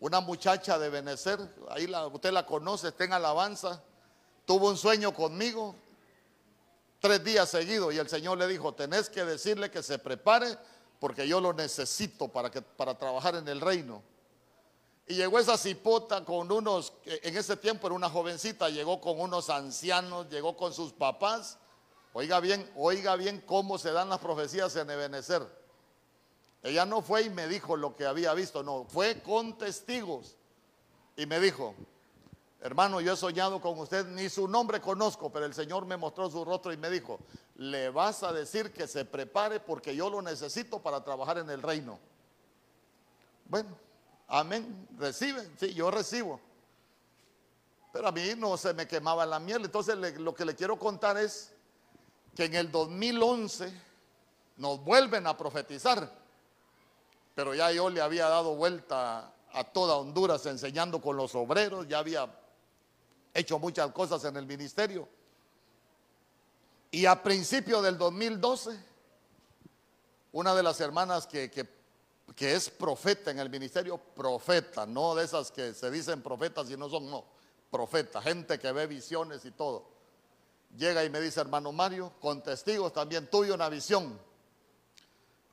[0.00, 1.38] Una muchacha de Benecer,
[1.70, 3.80] ahí la, usted la conoce, está en alabanza,
[4.44, 5.76] tuvo un sueño conmigo
[6.98, 10.58] tres días seguidos y el Señor le dijo, tenés que decirle que se prepare
[10.98, 14.02] porque yo lo necesito para, que, para trabajar en el reino.
[15.06, 19.50] Y llegó esa cipota con unos, en ese tiempo era una jovencita, llegó con unos
[19.50, 21.58] ancianos, llegó con sus papás.
[22.12, 25.42] Oiga bien, oiga bien cómo se dan las profecías en Ebenezer.
[26.62, 30.36] Ella no fue y me dijo lo que había visto, no, fue con testigos.
[31.16, 31.74] Y me dijo,
[32.60, 36.30] hermano, yo he soñado con usted, ni su nombre conozco, pero el Señor me mostró
[36.30, 37.18] su rostro y me dijo,
[37.56, 41.60] le vas a decir que se prepare porque yo lo necesito para trabajar en el
[41.60, 41.98] reino.
[43.46, 43.76] Bueno,
[44.34, 44.88] Amén.
[44.98, 45.46] Recibe.
[45.60, 46.40] Sí, yo recibo.
[47.92, 49.66] Pero a mí no se me quemaba la miel.
[49.66, 51.52] Entonces lo que le quiero contar es
[52.34, 53.70] que en el 2011
[54.56, 56.10] nos vuelven a profetizar.
[57.34, 61.86] Pero ya yo le había dado vuelta a toda Honduras enseñando con los obreros.
[61.86, 62.34] Ya había
[63.34, 65.06] hecho muchas cosas en el ministerio.
[66.90, 68.82] Y a principio del 2012,
[70.32, 71.81] una de las hermanas que, que
[72.34, 76.76] que es profeta en el ministerio, profeta, no de esas que se dicen profetas y
[76.76, 77.24] no son, no,
[77.70, 79.90] profeta, gente que ve visiones y todo.
[80.76, 84.18] Llega y me dice, hermano Mario, con testigos también tuve una visión.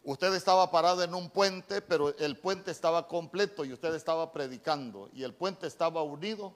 [0.03, 5.09] Usted estaba parado en un puente, pero el puente estaba completo y usted estaba predicando
[5.13, 6.53] y el puente estaba unido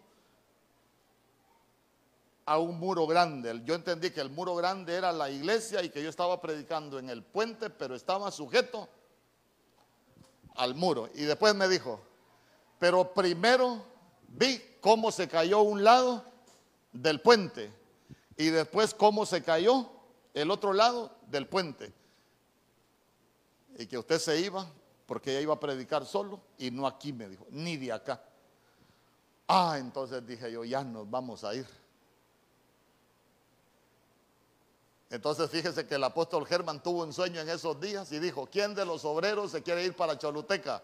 [2.46, 3.62] a un muro grande.
[3.66, 7.10] Yo entendí que el muro grande era la iglesia y que yo estaba predicando en
[7.10, 8.88] el puente, pero estaba sujeto
[10.56, 11.10] al muro.
[11.14, 12.00] Y después me dijo,
[12.80, 13.84] pero primero
[14.28, 16.26] vi cómo se cayó un lado
[16.92, 17.72] del puente
[18.38, 19.90] y después cómo se cayó
[20.34, 21.94] el otro lado del puente.
[23.78, 24.68] Y que usted se iba
[25.06, 28.24] porque ella iba a predicar solo y no aquí, me dijo, ni de acá.
[29.48, 31.68] Ah, entonces dije yo, ya nos vamos a ir.
[35.14, 38.74] Entonces fíjese que el apóstol Germán tuvo un sueño en esos días y dijo, ¿quién
[38.74, 40.82] de los obreros se quiere ir para Choluteca?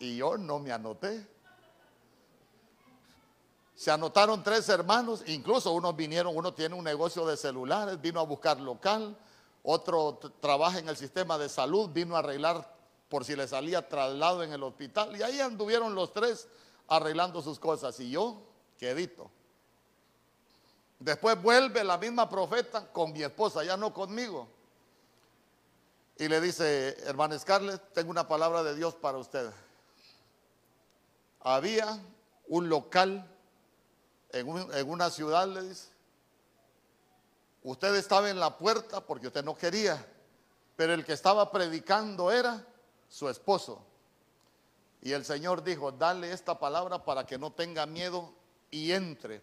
[0.00, 1.24] Y yo no me anoté.
[3.76, 8.24] Se anotaron tres hermanos, incluso unos vinieron, uno tiene un negocio de celulares, vino a
[8.24, 9.16] buscar local,
[9.62, 12.68] otro trabaja en el sistema de salud, vino a arreglar
[13.08, 15.16] por si le salía traslado en el hospital.
[15.16, 16.48] Y ahí anduvieron los tres
[16.88, 18.00] arreglando sus cosas.
[18.00, 18.42] Y yo,
[18.76, 19.30] quedito.
[21.04, 24.48] Después vuelve la misma profeta con mi esposa, ya no conmigo.
[26.16, 29.50] Y le dice, hermana Scarlett, tengo una palabra de Dios para usted.
[31.40, 32.00] Había
[32.48, 33.30] un local
[34.30, 34.48] en,
[34.88, 35.88] una ciudad, le dice.
[37.64, 40.02] Usted estaba en la puerta porque usted no quería,
[40.74, 42.64] pero el que estaba predicando era
[43.10, 43.84] su esposo.
[45.02, 48.32] Y el Señor dijo, dale esta palabra para que no tenga miedo
[48.70, 49.42] y entre,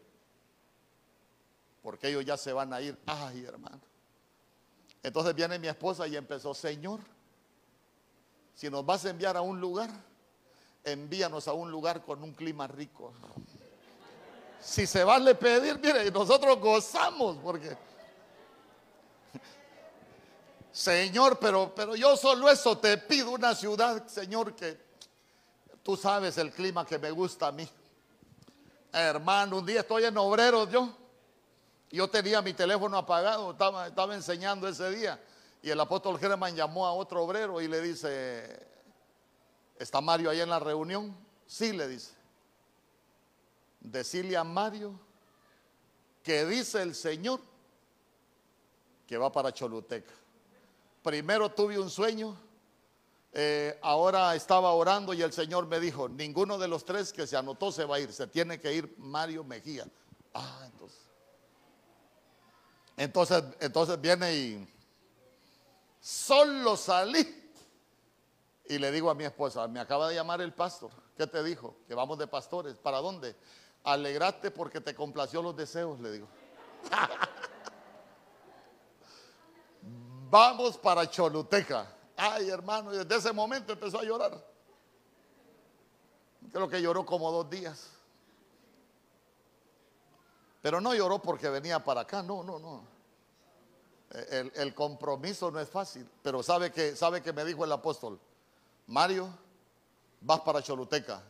[1.82, 2.98] porque ellos ya se van a ir.
[3.06, 3.82] Ay, hermano.
[5.04, 7.00] Entonces viene mi esposa y empezó, Señor,
[8.54, 9.89] si nos vas a enviar a un lugar,
[10.84, 13.13] envíanos a un lugar con un clima rico
[14.62, 17.76] si se vale pedir, mire, nosotros gozamos porque...
[20.72, 24.80] Señor, pero, pero yo solo eso te pido una ciudad, Señor, que
[25.84, 27.67] tú sabes el clima que me gusta a mí.
[28.94, 30.96] Hermano, un día estoy en Obreros yo.
[31.91, 35.19] Yo tenía mi teléfono apagado, estaba, enseñando ese día.
[35.62, 38.65] Y el apóstol Germán llamó a otro obrero y le dice,
[39.77, 41.15] ¿está Mario ahí en la reunión?
[41.45, 42.21] Sí, le dice
[43.82, 44.97] decirle a Mario
[46.23, 47.41] que dice el Señor
[49.08, 50.13] que va para Choluteca.
[51.04, 52.38] Primero tuve un sueño,
[53.34, 57.36] eh, ahora estaba orando y el Señor me dijo, ninguno de los tres que se
[57.36, 59.86] anotó se va a ir, se tiene que ir Mario Mejía.
[60.34, 60.99] Ah, entonces.
[63.02, 64.74] Entonces, entonces viene y
[66.00, 67.52] solo salí.
[68.66, 70.92] Y le digo a mi esposa, me acaba de llamar el pastor.
[71.18, 71.76] ¿Qué te dijo?
[71.88, 72.78] Que vamos de pastores.
[72.78, 73.36] ¿Para dónde?
[73.84, 76.28] alegrate porque te complació los deseos, le digo.
[80.30, 81.88] Vamos para Choluteca.
[82.16, 84.46] Ay, hermano, y desde ese momento empezó a llorar.
[86.52, 87.90] Creo que lloró como dos días.
[90.62, 92.84] Pero no lloró porque venía para acá, no, no, no.
[94.30, 98.19] El, el, compromiso no es fácil, pero sabe que, sabe que me dijo el apóstol,
[98.88, 99.30] Mario,
[100.19, 101.24] vas para Choluteca.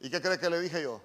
[0.00, 1.00] ¿Y qué cree que le dije yo?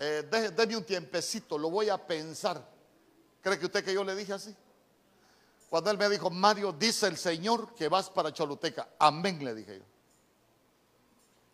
[0.00, 2.64] eh, déme un tiempecito, lo voy a pensar.
[3.42, 4.54] ¿Cree que usted que yo le dije así?
[5.68, 8.88] Cuando él me dijo, Mario, dice el Señor que vas para Choluteca.
[8.98, 9.84] Amén, le dije yo.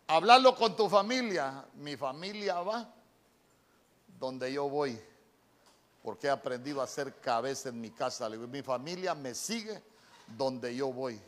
[0.07, 1.65] Hablarlo con tu familia.
[1.73, 2.93] Mi familia va
[4.25, 4.99] donde yo voy.
[6.03, 8.29] Porque he aprendido a hacer cabeza en mi casa.
[8.29, 9.81] Mi familia me sigue
[10.37, 11.19] donde yo voy.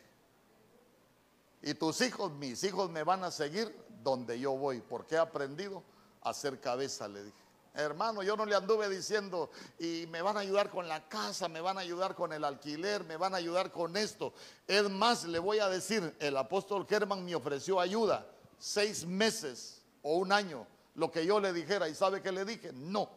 [1.61, 4.81] Y tus hijos, mis hijos me van a seguir donde yo voy.
[4.81, 5.83] Porque he aprendido
[6.21, 7.37] hacer cabeza, le dije.
[7.73, 11.61] Hermano, yo no le anduve diciendo, y me van a ayudar con la casa, me
[11.61, 14.33] van a ayudar con el alquiler, me van a ayudar con esto.
[14.65, 18.25] Es más, le voy a decir, el apóstol Germán me ofreció ayuda,
[18.57, 20.65] seis meses o un año,
[20.97, 21.87] lo que yo le dijera.
[21.87, 22.71] ¿Y sabe qué le dije?
[22.73, 23.09] No,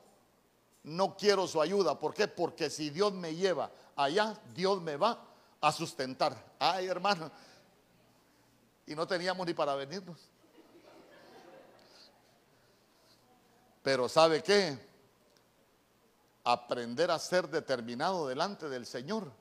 [0.84, 1.98] no quiero su ayuda.
[1.98, 2.28] ¿Por qué?
[2.28, 5.18] Porque si Dios me lleva allá, Dios me va
[5.60, 6.36] a sustentar.
[6.58, 7.30] Ay, hermano.
[8.86, 10.18] Y no teníamos ni para venirnos.
[13.82, 14.78] Pero ¿sabe qué?
[16.44, 19.32] Aprender a ser determinado delante del Señor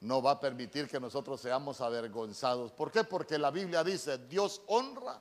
[0.00, 2.72] no va a permitir que nosotros seamos avergonzados.
[2.72, 3.04] ¿Por qué?
[3.04, 5.20] Porque la Biblia dice, Dios honra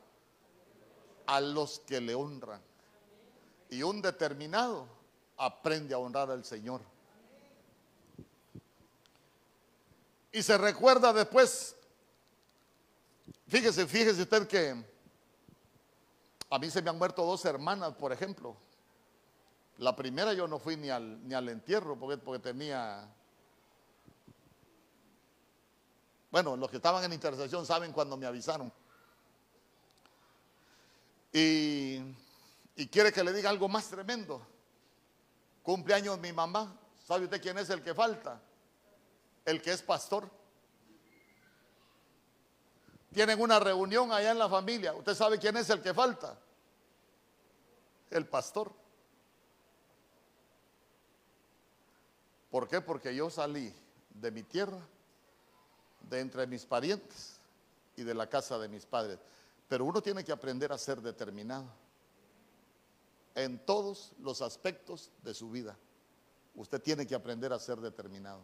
[1.29, 2.59] a los que le honran.
[3.69, 4.87] Y un determinado
[5.37, 6.81] aprende a honrar al Señor.
[10.31, 11.75] Y se recuerda después,
[13.47, 14.83] fíjese, fíjese usted que
[16.49, 18.57] a mí se me han muerto dos hermanas, por ejemplo.
[19.77, 23.07] La primera yo no fui ni al, ni al entierro porque, porque tenía...
[26.31, 28.73] Bueno, los que estaban en intercesión saben cuando me avisaron.
[31.31, 32.15] Y,
[32.91, 34.45] quiere que le diga algo más tremendo.
[35.63, 36.75] Cumpleaños mi mamá.
[37.05, 38.41] ¿Sabe usted quién es el que falta?
[39.45, 40.29] El que es pastor.
[43.13, 44.93] Tienen una reunión allá en la familia.
[44.93, 46.37] ¿Usted sabe quién es el que falta?
[48.11, 48.71] El pastor.
[52.51, 52.81] ¿Por qué?
[52.81, 53.73] Porque yo salí
[54.09, 54.79] de mi tierra,
[56.01, 57.39] de entre mis parientes
[57.95, 59.19] y de la casa de mis padres.
[59.69, 61.67] Pero uno tiene que aprender a ser determinado
[63.35, 65.77] en todos los aspectos de su vida.
[66.55, 68.43] Usted tiene que aprender a ser determinado.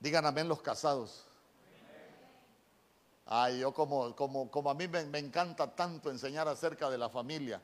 [0.00, 1.26] Digan amén los casados.
[3.26, 7.10] Ay, yo como, como, como a mí me, me encanta tanto enseñar acerca de la
[7.10, 7.60] familia.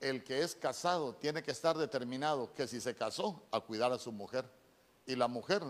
[0.00, 3.98] El que es casado tiene que estar determinado que si se casó, a cuidar a
[3.98, 4.44] su mujer.
[5.06, 5.62] Y la mujer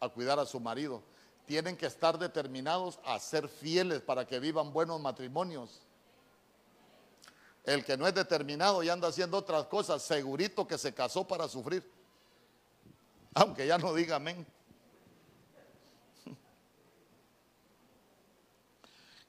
[0.00, 1.02] a cuidar a su marido.
[1.46, 5.82] Tienen que estar determinados a ser fieles para que vivan buenos matrimonios.
[7.64, 11.48] El que no es determinado y anda haciendo otras cosas, segurito que se casó para
[11.48, 11.90] sufrir.
[13.34, 14.46] Aunque ya no diga amén.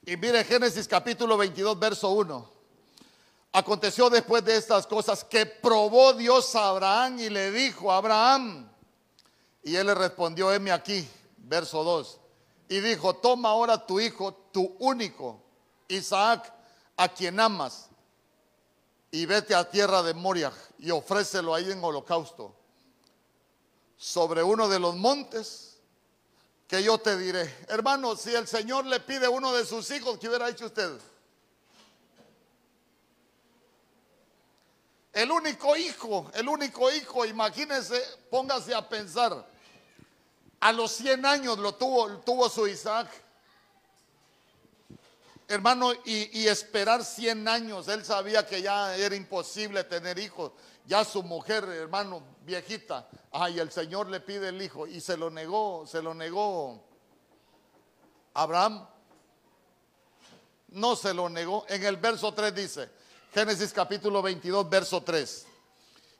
[0.08, 2.52] Y mire Génesis capítulo 22, verso 1.
[3.52, 8.70] Aconteció después de estas cosas que probó Dios a Abraham y le dijo, Abraham,
[9.64, 11.08] y él le respondió, heme aquí,
[11.46, 12.20] verso 2.
[12.68, 15.40] Y dijo, toma ahora tu hijo, tu único,
[15.88, 16.52] Isaac,
[16.96, 17.88] a quien amas,
[19.10, 22.54] y vete a tierra de Moria y ofrécelo ahí en holocausto,
[23.96, 25.78] sobre uno de los montes
[26.66, 27.64] que yo te diré.
[27.68, 30.98] Hermano, si el Señor le pide uno de sus hijos, ¿qué hubiera hecho usted?
[35.12, 39.46] El único hijo, el único hijo, imagínese, póngase a pensar.
[40.60, 43.08] A los 100 años lo tuvo, tuvo su Isaac.
[45.48, 50.52] Hermano, y, y, esperar 100 años, él sabía que ya era imposible tener hijos.
[50.86, 55.30] Ya su mujer, hermano, viejita, ay, el Señor le pide el hijo y se lo
[55.30, 56.84] negó, se lo negó
[58.34, 58.86] Abraham.
[60.68, 61.64] No se lo negó.
[61.68, 62.90] En el verso 3 dice,
[63.32, 65.46] Génesis capítulo 22, verso 3.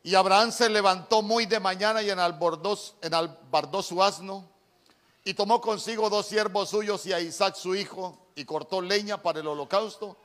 [0.07, 4.48] Y Abraham se levantó muy de mañana y enalbardó, enalbardó su asno
[5.24, 9.40] y tomó consigo dos siervos suyos y a Isaac su hijo y cortó leña para
[9.40, 10.16] el holocausto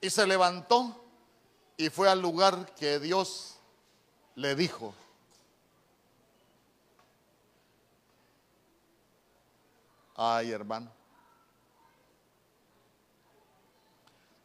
[0.00, 1.04] y se levantó
[1.76, 3.56] y fue al lugar que Dios
[4.34, 4.94] le dijo.
[10.16, 10.90] Ay, hermano.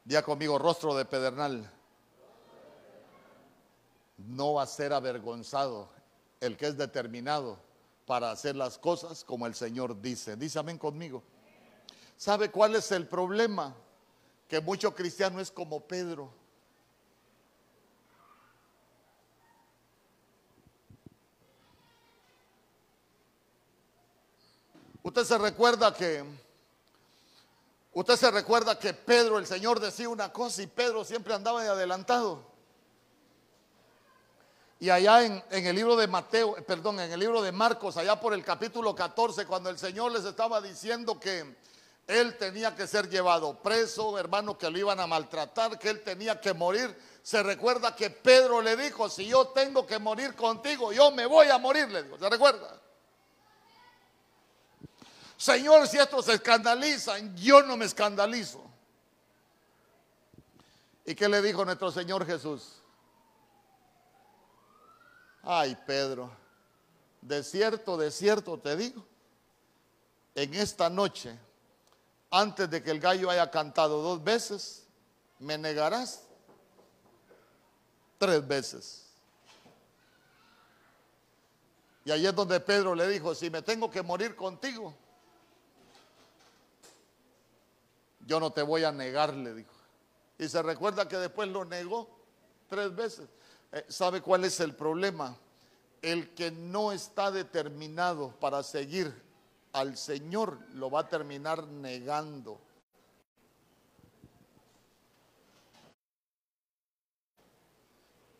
[0.04, 1.72] Día conmigo, rostro de pedernal
[4.28, 5.90] no va a ser avergonzado
[6.40, 7.58] el que es determinado
[8.06, 10.36] para hacer las cosas como el Señor dice.
[10.36, 11.24] Dice amén conmigo.
[12.18, 13.74] ¿Sabe cuál es el problema?
[14.48, 16.32] Que mucho cristiano es como Pedro.
[25.02, 26.24] Usted se recuerda que
[27.92, 31.70] usted se recuerda que Pedro, el Señor decía una cosa y Pedro siempre andaba de
[31.70, 32.53] adelantado.
[34.80, 38.34] Y allá en, el libro de Mateo, perdón, en el libro de Marcos, allá por
[38.34, 41.56] el capítulo 14, cuando el Señor les estaba diciendo que
[42.08, 46.42] él tenía que ser llevado preso, hermano, que lo iban a maltratar, que él tenía
[46.42, 51.12] que morir, se recuerda que Pedro le dijo, si yo tengo que morir contigo, yo
[51.12, 52.82] me voy a morir, le dijo, ¿se recuerda?
[55.38, 58.62] Señor, si estos se escandalizan, yo no me escandalizo.
[61.06, 62.83] ¿Y qué le dijo nuestro Señor Jesús?
[65.44, 66.32] Ay, Pedro,
[67.22, 69.06] de cierto, de cierto te digo,
[70.36, 71.38] en esta noche,
[72.32, 74.88] antes de que el gallo haya cantado dos veces,
[75.40, 76.24] me negarás
[78.18, 79.04] tres veces.
[82.06, 84.94] Y ahí es donde Pedro le dijo, si me tengo que morir contigo,
[88.26, 89.74] yo no te voy a negar, le dijo.
[90.38, 92.10] Y se recuerda que después lo negó
[92.70, 93.28] tres veces.
[93.74, 95.36] Eh, ¿Sabe cuál es el problema?
[96.02, 99.12] El que no está determinado para seguir
[99.72, 102.62] al Señor lo va a terminar negando.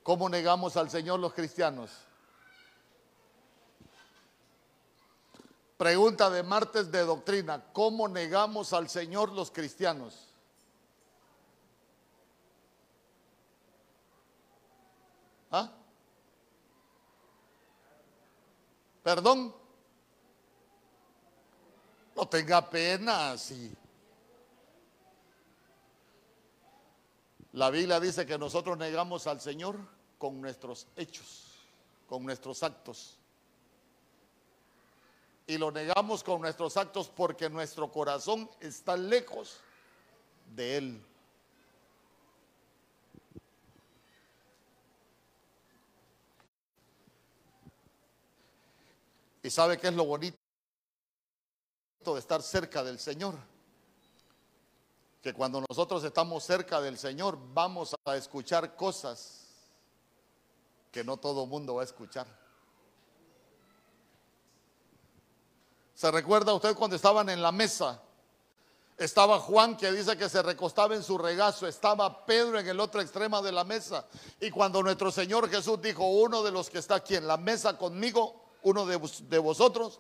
[0.04, 1.90] ¿Cómo negamos al Señor los cristianos?
[5.78, 10.33] Pregunta de martes de doctrina, ¿cómo negamos al Señor los cristianos?
[15.54, 15.72] ¿Ah?
[19.04, 19.54] Perdón.
[22.16, 23.72] No tenga pena, sí.
[27.52, 29.78] La Biblia dice que nosotros negamos al Señor
[30.18, 31.52] con nuestros hechos,
[32.08, 33.18] con nuestros actos.
[35.46, 39.60] Y lo negamos con nuestros actos porque nuestro corazón está lejos
[40.56, 41.06] de Él.
[49.44, 50.38] ¿Y sabe qué es lo bonito
[52.06, 53.36] de estar cerca del Señor?
[55.24, 59.46] que cuando nosotros estamos cerca del Señor vamos a escuchar cosas
[60.92, 62.28] que no todo mundo va a escuchar.
[65.96, 68.02] ¿Se recuerda usted cuando estaban en la mesa?
[68.98, 73.00] Estaba Juan que dice que se recostaba en su regazo, estaba Pedro en el otro
[73.00, 74.06] extremo de la mesa.
[74.42, 77.78] Y cuando nuestro Señor Jesús dijo, uno de los que está aquí en la mesa
[77.78, 80.00] conmigo, uno de, vosotros,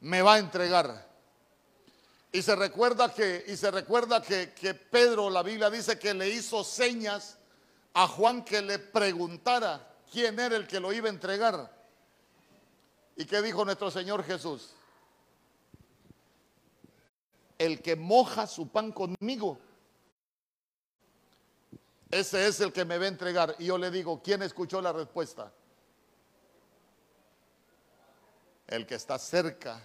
[0.00, 1.08] me va a entregar.
[2.32, 6.28] Y se recuerda que, y se recuerda que, que Pedro, la Biblia dice que le
[6.28, 7.38] hizo señas
[7.92, 11.72] a Juan que le preguntara quién era el que lo iba a entregar.
[13.16, 14.74] ¿Y qué dijo nuestro Señor Jesús?
[17.58, 19.58] el que moja su pan conmigo,
[22.10, 23.56] ese es el que me va a entregar.
[23.58, 25.52] Y yo le digo, ¿quién escuchó la respuesta?
[28.66, 29.80] El que está cerca.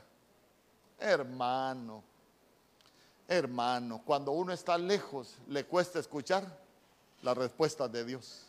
[0.97, 2.03] Hermano,
[3.27, 6.45] hermano, cuando uno está lejos, le cuesta escuchar
[7.21, 8.45] la respuesta de Dios.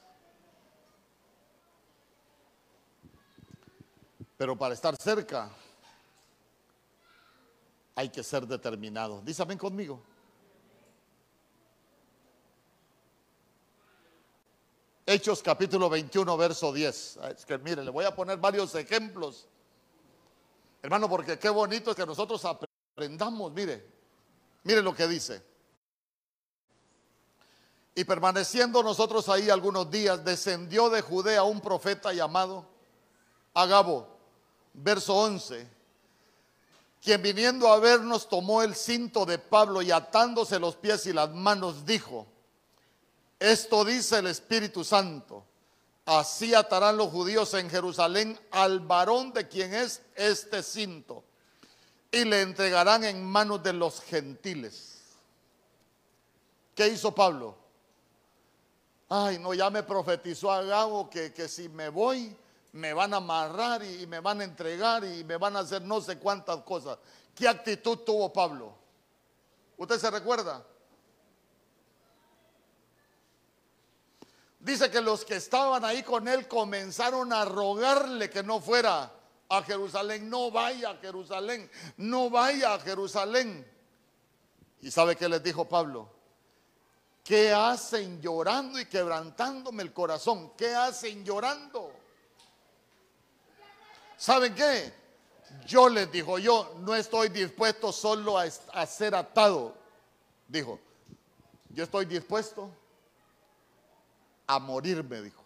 [4.37, 5.51] Pero para estar cerca,
[7.95, 9.21] hay que ser determinado.
[9.23, 10.03] Dísame conmigo.
[15.05, 17.19] Hechos capítulo 21, verso 10.
[17.37, 19.47] Es que mire, le voy a poner varios ejemplos.
[20.83, 23.53] Hermano, porque qué bonito es que nosotros aprendamos.
[23.53, 23.87] Mire,
[24.65, 25.43] mire lo que dice.
[27.95, 32.67] Y permaneciendo nosotros ahí algunos días, descendió de Judea un profeta llamado
[33.53, 34.17] Agabo,
[34.73, 35.81] verso 11
[37.03, 41.31] quien viniendo a vernos tomó el cinto de Pablo y atándose los pies y las
[41.31, 42.27] manos dijo,
[43.39, 45.45] esto dice el Espíritu Santo,
[46.19, 51.23] así atarán los judíos en Jerusalén al varón de quien es este cinto
[52.11, 55.03] y le entregarán en manos de los gentiles.
[56.75, 57.57] ¿Qué hizo Pablo?
[59.09, 62.37] Ay, no, ya me profetizó a Gabo que, que si me voy,
[62.73, 66.01] me van a amarrar y me van a entregar y me van a hacer no
[66.01, 66.99] sé cuántas cosas.
[67.37, 68.75] ¿Qué actitud tuvo Pablo?
[69.77, 70.65] ¿Usted se recuerda?
[74.61, 79.11] Dice que los que estaban ahí con él comenzaron a rogarle que no fuera
[79.49, 83.67] a Jerusalén, no vaya a Jerusalén, no vaya a Jerusalén.
[84.83, 86.11] ¿Y sabe qué les dijo Pablo?
[87.25, 90.53] ¿Qué hacen llorando y quebrantándome el corazón?
[90.57, 91.93] ¿Qué hacen llorando?
[94.17, 94.93] ¿Saben qué?
[95.67, 99.75] Yo les dijo, yo no estoy dispuesto solo a, ser atado.
[100.47, 100.79] Dijo,
[101.71, 102.71] yo estoy dispuesto
[104.51, 105.45] a morirme, dijo.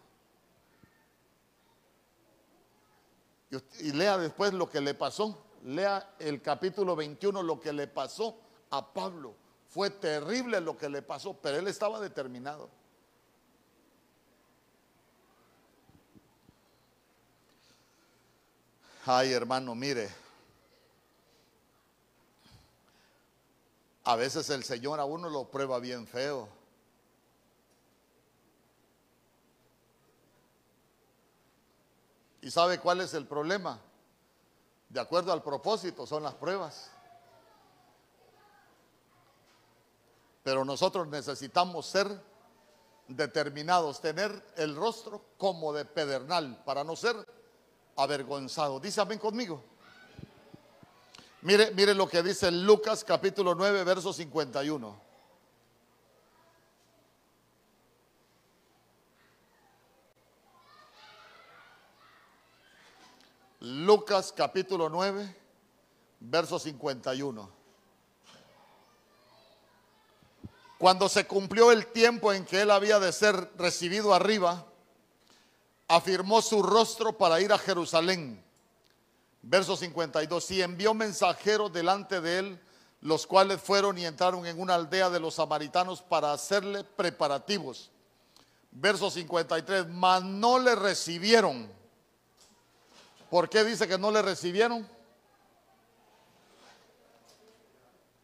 [3.51, 5.45] Y, y lea después lo que le pasó.
[5.63, 8.39] Lea el capítulo 21, lo que le pasó
[8.71, 9.35] a Pablo.
[9.69, 12.71] Fue terrible lo que le pasó, pero él estaba determinado.
[19.05, 20.09] Ay, hermano, mire.
[24.05, 26.64] A veces el Señor a uno lo prueba bien feo.
[32.45, 33.81] ¿Y sabe cuál es el problema?
[34.91, 36.91] De acuerdo al propósito, son las pruebas.
[40.43, 42.07] Pero nosotros necesitamos ser
[43.09, 47.17] determinados, tener el rostro como de pedernal, para no ser
[47.97, 48.79] avergonzado.
[48.79, 49.65] Dice amén conmigo.
[51.41, 55.01] Mire, mire lo que dice Lucas capítulo 9, verso 51.
[63.65, 65.37] Lucas capítulo 9,
[66.21, 67.51] verso 51.
[70.77, 74.67] Cuando se cumplió el tiempo en que él había de ser recibido arriba,
[75.89, 78.45] afirmó su rostro para ir a Jerusalén.
[79.41, 80.51] Verso 52.
[80.51, 82.61] Y envió mensajeros delante de él,
[83.01, 87.91] los cuales fueron y entraron en una aldea de los samaritanos para hacerle preparativos.
[88.71, 89.89] Verso 53.
[89.89, 91.83] Mas no le recibieron.
[93.31, 94.89] ¿Por qué dice que no le recibieron?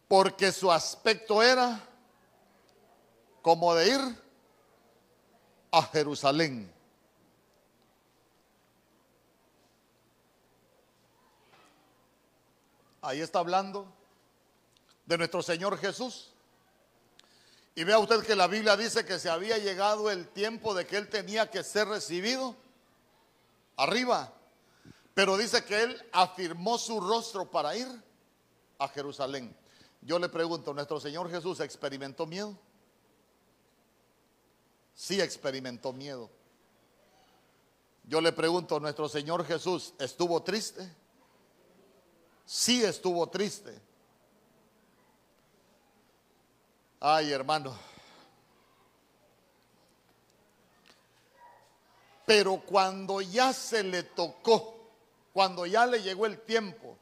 [0.07, 1.79] Porque su aspecto era
[3.41, 4.21] como de ir
[5.71, 6.71] a Jerusalén.
[13.01, 13.91] Ahí está hablando
[15.05, 16.31] de nuestro Señor Jesús.
[17.73, 20.97] Y vea usted que la Biblia dice que se había llegado el tiempo de que
[20.97, 22.55] Él tenía que ser recibido
[23.77, 24.31] arriba.
[25.21, 27.87] Pero dice que Él afirmó su rostro para ir
[28.79, 29.55] a Jerusalén.
[30.01, 32.57] Yo le pregunto, ¿nuestro Señor Jesús experimentó miedo?
[34.95, 36.27] Sí experimentó miedo.
[38.05, 40.91] Yo le pregunto, ¿nuestro Señor Jesús estuvo triste?
[42.43, 43.79] Sí estuvo triste.
[46.99, 47.77] Ay, hermano.
[52.25, 54.80] Pero cuando ya se le tocó,
[55.33, 56.97] cuando ya le llegó el tiempo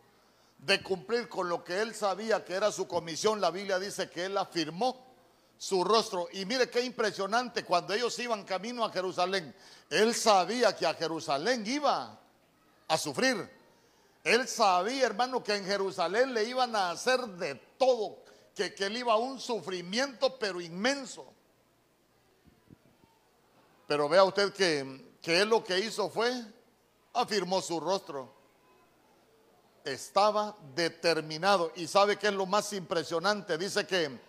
[0.60, 4.26] de cumplir con lo que él sabía que era su comisión, la Biblia dice que
[4.26, 5.10] él afirmó
[5.58, 6.28] su rostro.
[6.32, 9.56] Y mire qué impresionante, cuando ellos iban camino a Jerusalén,
[9.90, 12.20] él sabía que a Jerusalén iba
[12.88, 13.50] a sufrir.
[14.24, 18.18] Él sabía, hermano, que en Jerusalén le iban a hacer de todo,
[18.54, 21.34] que, él iba a un sufrimiento, pero inmenso.
[23.88, 26.32] Pero vea usted que, que él lo que hizo fue,
[27.14, 28.34] afirmó su rostro.
[29.84, 31.72] Estaba determinado.
[31.76, 33.58] Y sabe que es lo más impresionante.
[33.58, 34.20] Dice que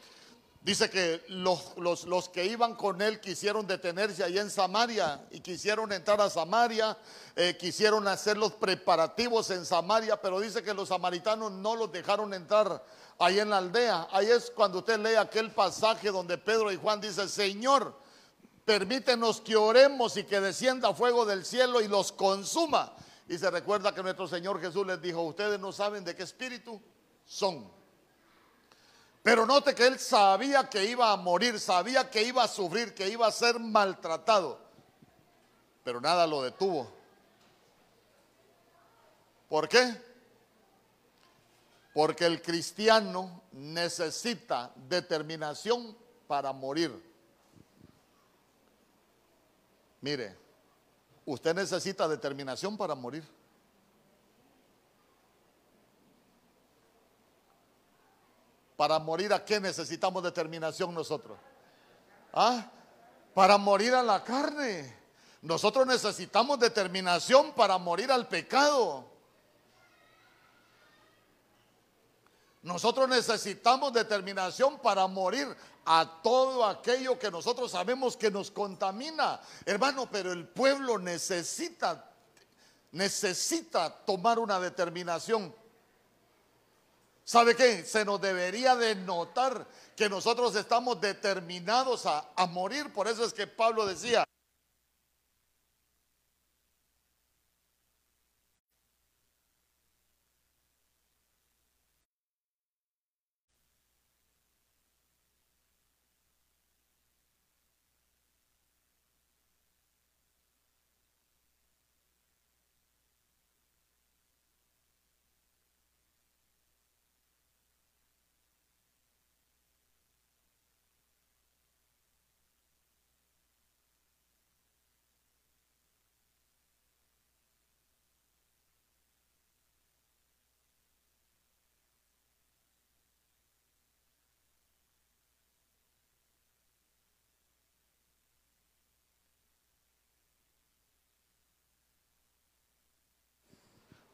[0.63, 5.91] Dice que los, los, que iban con él quisieron detenerse ahí en Samaria y quisieron
[5.91, 6.99] entrar a Samaria,
[7.35, 12.35] eh, quisieron hacer los preparativos en Samaria, pero dice que los samaritanos no los dejaron
[12.35, 12.85] entrar
[13.19, 14.09] ahí en la aldea.
[14.13, 17.95] Ahí es cuando usted lee aquel pasaje donde Pedro y Juan dicen, Señor,
[18.71, 22.95] permítenos que oremos y que descienda fuego del cielo y los consuma.
[23.27, 26.81] Y se recuerda que nuestro Señor Jesús les dijo, ustedes no saben de qué espíritu
[27.27, 27.69] son.
[29.25, 33.09] Pero note que él sabía que iba a morir, sabía que iba a sufrir, que
[33.09, 34.61] iba a ser maltratado.
[35.83, 36.93] Pero nada lo detuvo.
[39.49, 40.01] ¿Por qué?
[41.93, 45.99] Porque el cristiano necesita determinación
[46.29, 47.10] para morir.
[50.01, 50.37] Mire,
[51.27, 53.25] usted necesita determinación para morir.
[58.77, 61.39] Para morir a qué necesitamos determinación nosotros?
[62.33, 62.71] ¿Ah?
[63.35, 64.97] Para morir a la carne.
[65.43, 69.05] Nosotros necesitamos determinación para morir al pecado.
[72.63, 75.49] Nosotros necesitamos determinación para morir
[75.85, 79.41] a todo aquello que nosotros sabemos que nos contamina.
[79.65, 82.11] Hermano, pero el pueblo necesita,
[82.93, 85.55] necesita tomar una determinación.
[87.25, 87.85] ¿Sabe qué?
[87.85, 92.93] Se nos debería de notar que nosotros estamos determinados a, a morir.
[92.93, 94.25] Por eso es que Pablo decía,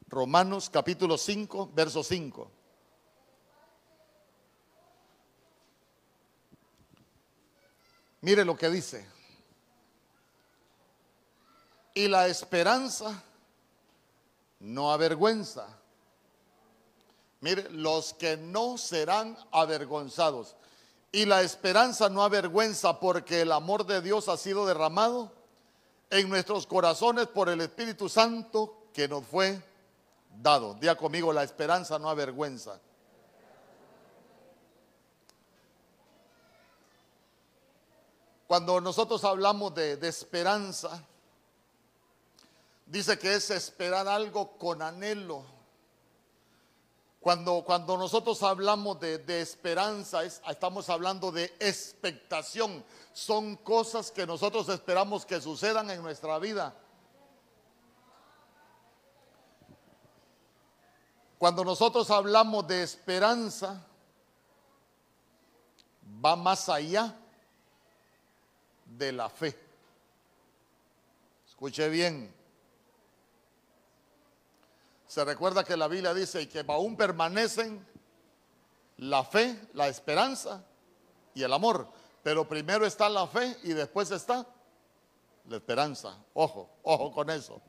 [0.07, 2.51] Romanos capítulo 5, verso 5.
[8.21, 9.05] Mire lo que dice.
[11.93, 13.23] Y la esperanza
[14.59, 15.67] no avergüenza.
[17.41, 20.55] Mire, los que no serán avergonzados.
[21.11, 25.31] Y la esperanza no avergüenza porque el amor de Dios ha sido derramado
[26.09, 29.61] en nuestros corazones por el Espíritu Santo que nos fue
[30.41, 30.75] dado.
[30.75, 32.79] Día conmigo, la esperanza no avergüenza.
[38.47, 41.03] Cuando nosotros hablamos de, esperanza,
[42.85, 45.43] dice que es esperar algo con anhelo.
[47.19, 52.85] Cuando, cuando nosotros hablamos de, de esperanza, estamos hablando de expectación.
[53.11, 56.73] Son cosas que nosotros esperamos que sucedan en nuestra vida.
[61.37, 63.85] Cuando nosotros hablamos de esperanza,
[66.23, 67.15] va más allá
[68.85, 69.57] de la fe.
[71.47, 72.33] Escuche bien.
[75.07, 77.85] Se recuerda que la Biblia dice que aún permanecen
[78.97, 80.63] la fe, la esperanza
[81.33, 81.87] y el amor.
[82.23, 84.45] Pero primero está la fe y después está
[85.47, 86.17] la esperanza.
[86.33, 87.61] Ojo, ojo con eso.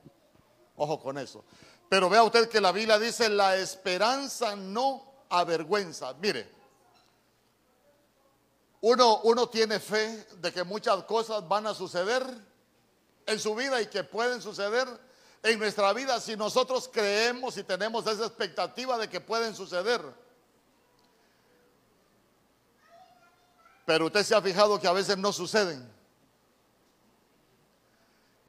[0.77, 1.45] Ojo con eso.
[1.89, 6.15] Pero vea usted que la Biblia dice, la esperanza no avergüenza.
[6.15, 6.59] Mire,
[8.81, 12.23] Uno, uno tiene fe de que muchas cosas van a suceder
[13.27, 14.87] en su vida y que pueden suceder
[15.43, 20.01] en nuestra vida si nosotros creemos y tenemos esa expectativa de que pueden suceder.
[23.85, 25.98] Pero usted se ha fijado que a veces no suceden.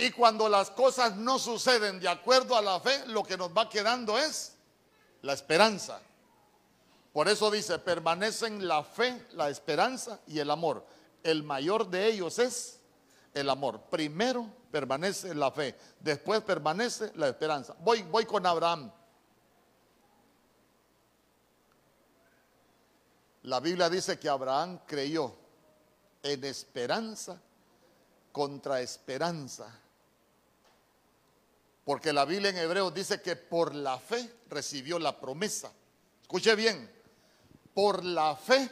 [0.01, 3.69] Y cuando las cosas no suceden de acuerdo a la fe, lo que nos va
[3.69, 4.53] quedando es
[5.21, 5.99] la esperanza.
[7.11, 10.85] Por eso dice, permanecen la fe, la esperanza y el amor.
[11.21, 12.79] El mayor de ellos es
[13.33, 13.81] el amor.
[13.89, 17.75] Primero permanece la fe, después permanece la esperanza.
[17.79, 18.89] Voy, voy con Abraham.
[23.43, 25.35] La Biblia dice que Abraham creyó
[26.23, 27.41] en esperanza
[28.31, 29.77] contra esperanza.
[31.89, 35.71] Porque la Biblia en Hebreos dice que por la fe recibió la promesa.
[36.21, 36.87] Escuche bien,
[37.73, 38.69] por la fe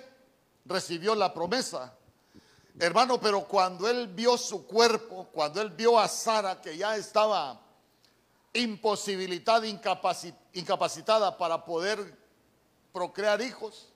[0.65, 1.95] recibió la promesa.
[2.79, 7.59] Hermano, pero cuando él vio su cuerpo, cuando él vio a Sara que ya estaba
[8.53, 12.15] imposibilitada, incapacitada para poder
[12.93, 13.89] procrear hijos,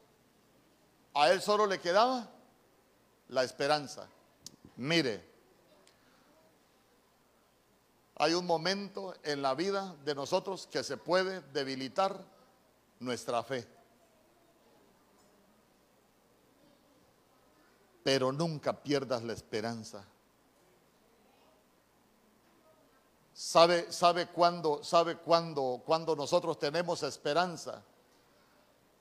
[1.13, 2.27] a él solo le quedaba
[3.27, 4.07] la esperanza.
[4.77, 5.30] Mire,
[8.21, 12.23] hay un momento en la vida de nosotros que se puede debilitar
[12.99, 13.67] nuestra fe.
[18.03, 20.05] Pero nunca pierdas la esperanza.
[23.33, 27.81] ¿Sabe, sabe cuándo, sabe cuándo, cuando nosotros tenemos esperanza?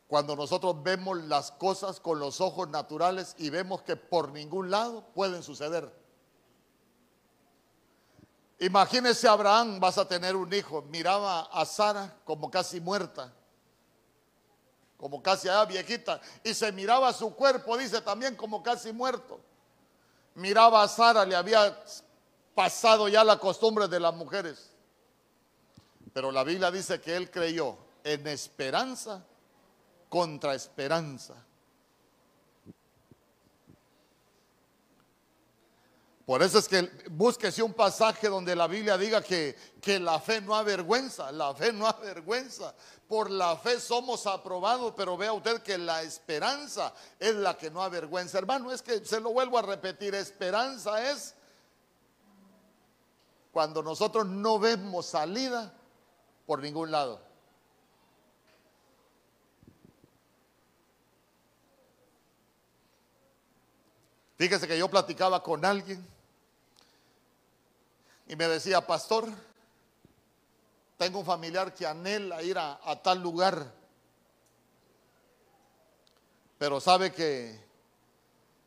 [0.08, 5.04] Cuando nosotros vemos las cosas con los ojos naturales y vemos que por ningún lado
[5.12, 5.99] pueden suceder.
[8.60, 10.82] Imagínese Abraham, vas a tener un hijo.
[10.82, 13.32] Miraba a Sara como casi muerta,
[14.98, 19.40] como casi allá viejita, y se miraba su cuerpo, dice también como casi muerto.
[20.34, 21.82] Miraba a Sara, le había
[22.54, 24.70] pasado ya la costumbre de las mujeres.
[26.12, 29.24] Pero la Biblia dice que él creyó en esperanza
[30.10, 31.34] contra esperanza.
[36.30, 40.40] Por eso es que búsquese un pasaje donde la Biblia diga que, que la fe
[40.40, 42.72] no avergüenza, la fe no avergüenza.
[43.08, 47.82] Por la fe somos aprobados, pero vea usted que la esperanza es la que no
[47.82, 48.38] avergüenza.
[48.38, 51.34] Hermano, es que se lo vuelvo a repetir, esperanza es
[53.50, 55.74] cuando nosotros no vemos salida
[56.46, 57.20] por ningún lado.
[64.38, 66.19] Fíjese que yo platicaba con alguien
[68.30, 69.28] y me decía, pastor,
[70.96, 73.74] tengo un familiar que anhela ir a, tal lugar,
[76.56, 77.58] pero sabe que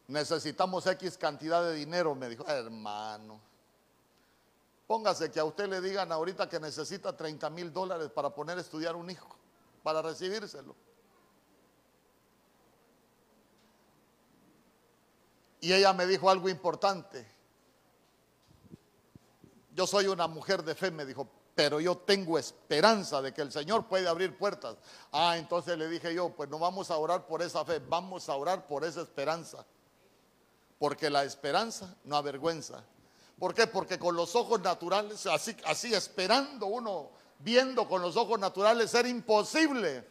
[0.09, 2.13] necesitamos X cantidad de dinero.
[2.13, 3.39] Me dijo, hermano,
[4.85, 8.61] póngase que a usted le digan ahorita que necesita 30 mil dólares para poner a
[8.61, 9.33] estudiar un hijo,
[9.81, 10.75] para recibírselo.
[15.61, 17.32] Y ella me dijo algo importante.
[19.73, 23.51] Yo soy una mujer de fe, me dijo, pero yo tengo esperanza de que el
[23.51, 24.77] Señor puede abrir puertas.
[25.11, 28.35] Ah, entonces le dije yo, pues no vamos a orar por esa fe, vamos a
[28.35, 29.65] orar por esa esperanza.
[30.79, 32.83] Porque la esperanza no avergüenza.
[33.37, 33.67] ¿Por qué?
[33.67, 40.07] Porque con los ojos naturales, así, esperando uno, viendo con los ojos naturales, ser imposible.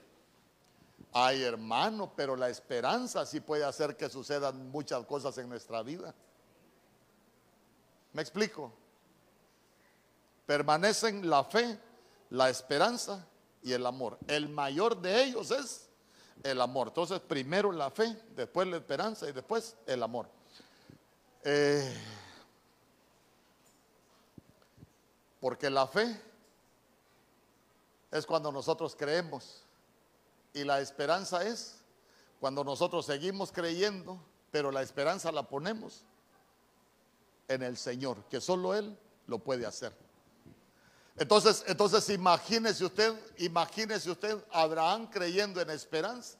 [1.13, 6.15] Ay, hermano, pero la esperanza sí puede hacer que sucedan muchas cosas en nuestra vida.
[8.13, 8.73] ¿Me explico?
[10.47, 11.79] Permanecen la fe,
[12.31, 13.27] la esperanza
[13.63, 14.19] y el amor.
[14.27, 15.89] El mayor de ellos es
[16.43, 16.89] el amor.
[16.89, 20.29] Entonces, primero la fe, después la esperanza y después el amor.
[21.45, 21.97] Eh,
[25.41, 26.21] porque la fe
[28.11, 29.65] es cuando nosotros creemos
[30.53, 31.79] y la esperanza es
[32.41, 34.21] cuando nosotros seguimos creyendo,
[34.51, 36.05] pero la esperanza la ponemos
[37.49, 39.97] en el Señor, que solo Él lo puede hacer.
[41.23, 46.37] Entonces, entonces imagínese usted, imagínese usted Abraham creyendo en esperanza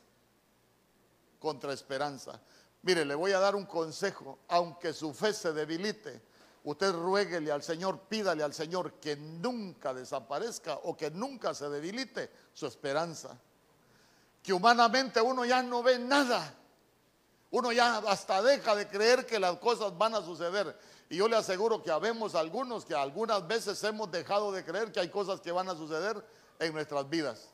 [1.39, 2.41] contra esperanza.
[2.83, 6.21] Mire, le voy a dar un consejo, aunque su fe se debilite,
[6.65, 12.29] usted rueguele al Señor, pídale al Señor que nunca desaparezca o que nunca se debilite
[12.53, 13.39] su esperanza.
[14.43, 16.57] Que humanamente uno ya no ve nada.
[17.53, 20.77] Uno ya hasta deja de creer que las cosas van a suceder.
[21.13, 24.99] Y yo le aseguro que habemos algunos que algunas veces hemos dejado de creer que
[24.99, 26.27] hay cosas que van a suceder
[26.59, 27.51] en nuestras vidas.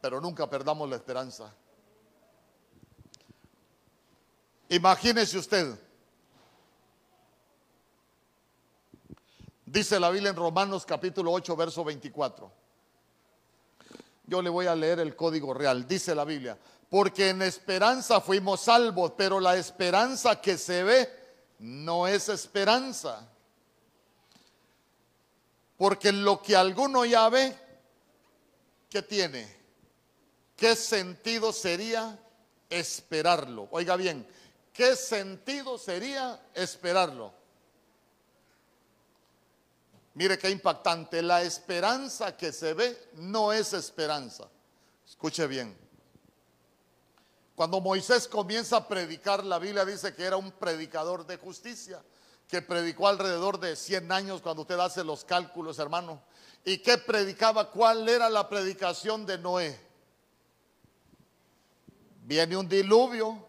[0.00, 1.54] Pero nunca perdamos la esperanza.
[4.70, 5.78] Imagínese usted.
[9.66, 12.50] Dice la Biblia en Romanos capítulo 8, verso 24.
[14.24, 15.86] Yo le voy a leer el código real.
[15.86, 16.58] Dice la Biblia,
[16.88, 21.23] porque en esperanza fuimos salvos, pero la esperanza que se ve
[21.58, 23.28] no es esperanza.
[25.76, 27.56] Porque lo que alguno ya ve,
[28.88, 29.64] ¿qué tiene?
[30.56, 32.18] ¿Qué sentido sería
[32.70, 33.68] esperarlo?
[33.72, 34.26] Oiga bien,
[34.72, 37.32] ¿qué sentido sería esperarlo?
[40.14, 44.48] Mire qué impactante, la esperanza que se ve no es esperanza.
[45.04, 45.83] Escuche bien.
[47.54, 52.02] Cuando Moisés comienza a predicar, la Biblia dice que era un predicador de justicia,
[52.48, 56.20] que predicó alrededor de 100 años cuando usted hace los cálculos, hermano.
[56.64, 57.70] ¿Y qué predicaba?
[57.70, 59.78] ¿Cuál era la predicación de Noé?
[62.24, 63.46] Viene un diluvio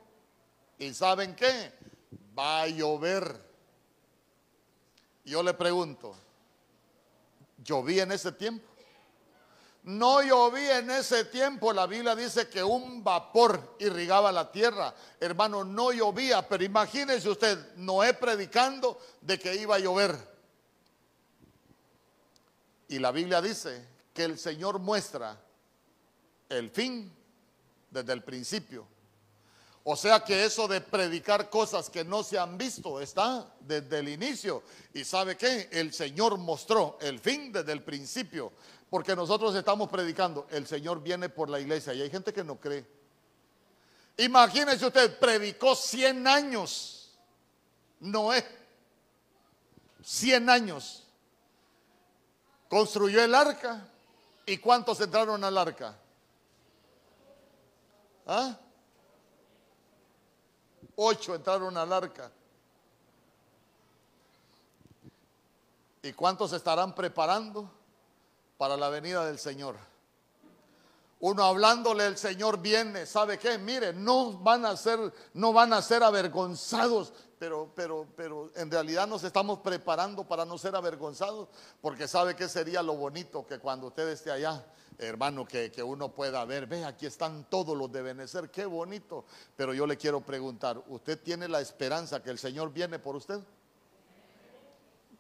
[0.78, 1.74] y ¿saben qué?
[2.38, 3.44] Va a llover.
[5.24, 6.16] Yo le pregunto,
[7.64, 8.75] ¿llovía en ese tiempo?
[9.86, 14.96] No llovía en ese tiempo, la Biblia dice que un vapor irrigaba la tierra.
[15.20, 20.18] Hermano, no llovía, pero imagínese usted, Noé predicando de que iba a llover.
[22.88, 25.40] Y la Biblia dice que el Señor muestra
[26.50, 27.16] el fin
[27.92, 28.88] desde el principio.
[29.88, 34.10] O sea que eso de predicar cosas que no se han visto está desde el
[34.10, 34.64] inicio.
[34.96, 35.70] Y sabe qué?
[35.72, 38.52] El Señor mostró el fin desde el principio.
[38.90, 42.60] Porque nosotros estamos predicando, el Señor viene por la iglesia y hay gente que no
[42.60, 42.86] cree.
[44.18, 47.12] Imagínese usted, predicó 100 años.
[48.00, 48.46] Noé,
[50.04, 51.04] 100 años.
[52.70, 53.88] Construyó el arca.
[54.46, 55.98] ¿Y cuántos entraron al arca?
[58.28, 58.58] ¿Ah?
[60.96, 62.32] Ocho entraron al arca.
[66.04, 67.70] ¿Y cuántos estarán preparando
[68.58, 69.76] para la venida del Señor?
[71.20, 73.58] Uno hablándole el Señor viene, ¿sabe qué?
[73.58, 79.08] Mire, no van a ser no van a ser avergonzados, pero pero pero en realidad
[79.08, 81.48] nos estamos preparando para no ser avergonzados,
[81.82, 84.64] porque sabe que sería lo bonito que cuando usted esté allá
[84.98, 89.26] hermano, que, uno pueda ver, ve, aquí están todos los de Benecer, qué bonito.
[89.56, 93.42] Pero yo le quiero preguntar, ¿usted tiene la esperanza que el Señor viene por usted?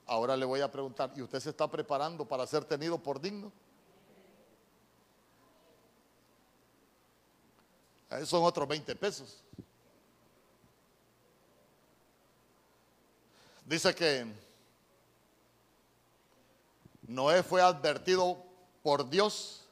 [0.07, 3.51] Ahora le voy a preguntar, ¿y usted se está preparando para ser tenido por digno?
[8.11, 9.43] Esos son otros 20 pesos.
[13.65, 14.31] Dice que
[17.07, 18.37] Noé fue advertido
[18.83, 19.65] por Dios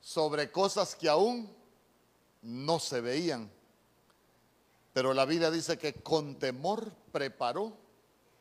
[0.00, 1.54] sobre cosas que aún
[2.40, 3.50] no se veían.
[4.94, 7.76] Pero la Biblia dice que con temor preparó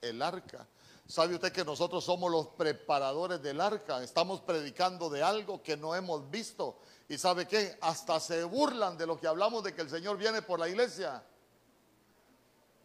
[0.02, 0.66] el arca.
[1.10, 4.04] ¿Sabe usted que nosotros somos los preparadores del arca?
[4.04, 6.78] Estamos predicando de algo que no hemos visto.
[7.08, 7.80] ¿Y sabe qué?
[7.82, 11.24] Hasta se burlan de lo que hablamos de que el Señor viene por la iglesia.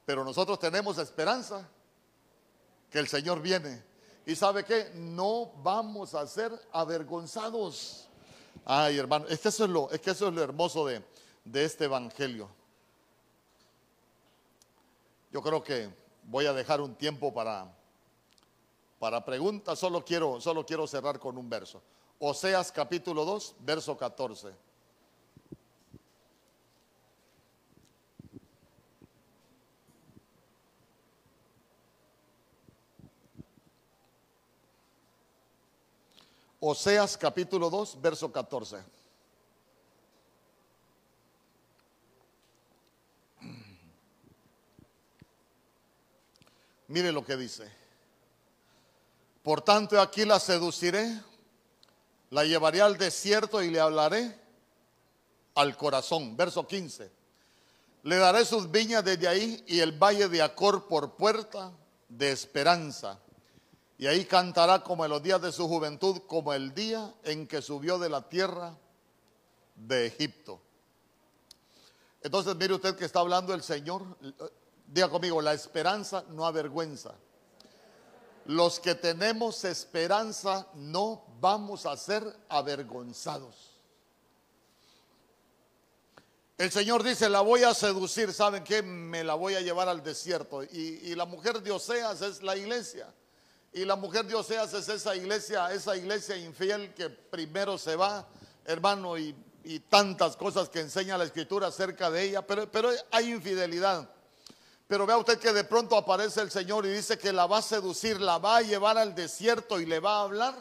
[0.07, 1.69] Pero nosotros tenemos esperanza
[2.91, 3.85] que el Señor viene.
[4.25, 4.91] ¿Y sabe qué?
[4.95, 8.09] No vamos a ser avergonzados.
[8.65, 11.05] Ay, hermano, es que eso es lo, es que eso es lo hermoso de,
[11.45, 12.49] de este evangelio.
[15.31, 17.71] Yo creo que voy a dejar un tiempo para,
[19.05, 19.79] para preguntas.
[19.79, 21.83] Solo quiero, solo quiero cerrar con un verso.
[22.21, 24.49] Oseas capítulo 2, verso 14.
[36.61, 38.79] Oseas capítulo 2, verso 14.
[46.89, 47.84] Mire lo que dice.
[49.45, 51.21] Por tanto, aquí la seduciré,
[52.31, 54.41] la llevaré al desierto y le hablaré
[55.55, 56.35] al corazón.
[56.35, 57.13] Verso 15.
[58.05, 61.73] Le daré sus viñas desde ahí y el valle de Acor por puerta
[62.09, 63.21] de esperanza
[63.99, 67.61] y ahí cantará como en los días de su juventud, como el día en que
[67.61, 68.75] subió de la tierra
[69.75, 70.61] de Egipto.
[72.23, 74.03] Entonces mire usted que está hablando el Señor,
[74.87, 77.15] diga conmigo, la esperanza no avergüenza.
[78.47, 83.73] Los que tenemos esperanza no vamos a ser avergonzados.
[86.57, 88.83] El Señor dice, la voy a seducir, ¿saben qué?
[88.83, 90.63] Me la voy a llevar al desierto.
[90.63, 93.13] Y, la mujer de Oseas es la iglesia.
[93.73, 98.29] Y la mujer de hace es esa iglesia, esa iglesia infiel que primero se va,
[98.65, 99.35] hermano, y
[99.65, 104.09] y tantas cosas que enseña la escritura acerca de ella, pero, pero hay infidelidad.
[104.87, 107.63] Pero vea usted que de pronto aparece el Señor y dice que la va a
[107.63, 110.55] seducir, la va a llevar al desierto y le va a hablar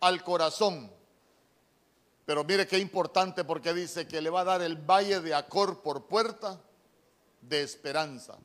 [0.00, 0.90] al corazón.
[2.24, 5.82] Pero mire qué importante porque dice que le va a dar el valle de Acor
[5.82, 6.60] por puerta
[7.40, 8.38] de esperanza.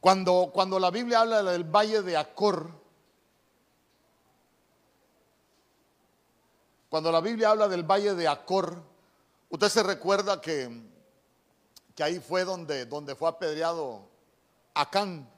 [0.00, 2.70] Cuando, cuando la Biblia habla del valle de Acor,
[6.88, 8.82] cuando la Biblia habla del valle de Acor,
[9.50, 10.70] usted se recuerda que,
[11.96, 14.06] que ahí fue donde, donde fue apedreado
[14.74, 15.28] Acán.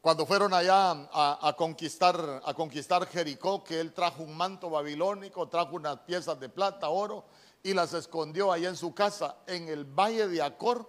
[0.00, 5.74] Cuando fueron allá a, conquistar, a conquistar Jericó, que él trajo un manto babilónico, trajo
[5.74, 7.24] unas piezas de plata, oro,
[7.64, 10.88] y las escondió allá en su casa, en el valle de Acor,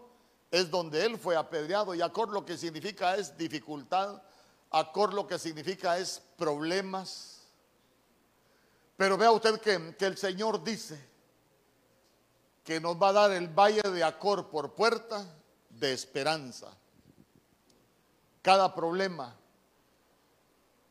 [0.52, 1.96] es donde él fue apedreado.
[1.96, 4.22] Y Acor lo que significa es dificultad,
[4.70, 7.48] Acor lo que significa es problemas.
[8.98, 11.15] Pero vea usted que, que el Señor dice
[12.66, 15.26] que nos va a dar el valle de Acor por puerta
[15.70, 16.76] de esperanza
[18.46, 19.36] cada problema,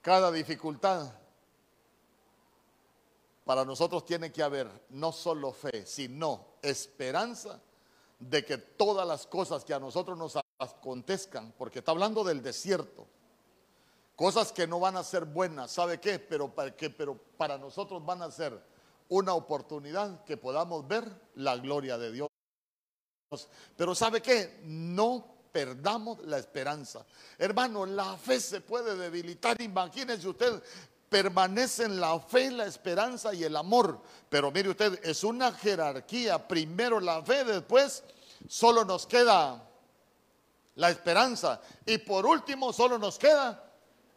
[0.03, 1.13] cada dificultad,
[3.45, 7.61] para nosotros tiene que haber no solo fe, sino esperanza
[8.19, 13.07] de que todas las cosas que a nosotros nos acontezcan, porque está hablando del desierto,
[14.17, 16.19] cosas que no van a ser buenas, ¿sabe qué?
[16.19, 18.61] Pero para, que, pero para nosotros van a ser
[19.09, 22.29] una oportunidad que podamos ver la gloria de Dios.
[23.77, 24.61] Pero ¿sabe qué?
[24.65, 27.05] No perdamos la esperanza.
[27.39, 29.61] Hermano, la fe se puede debilitar.
[29.61, 30.63] Imagínese usted,
[31.09, 34.01] permanece en la fe, la esperanza y el amor.
[34.29, 36.47] Pero mire usted, es una jerarquía.
[36.47, 38.03] Primero la fe, después
[38.49, 39.63] solo nos queda
[40.75, 41.61] la esperanza.
[41.87, 43.64] Y por último, solo nos queda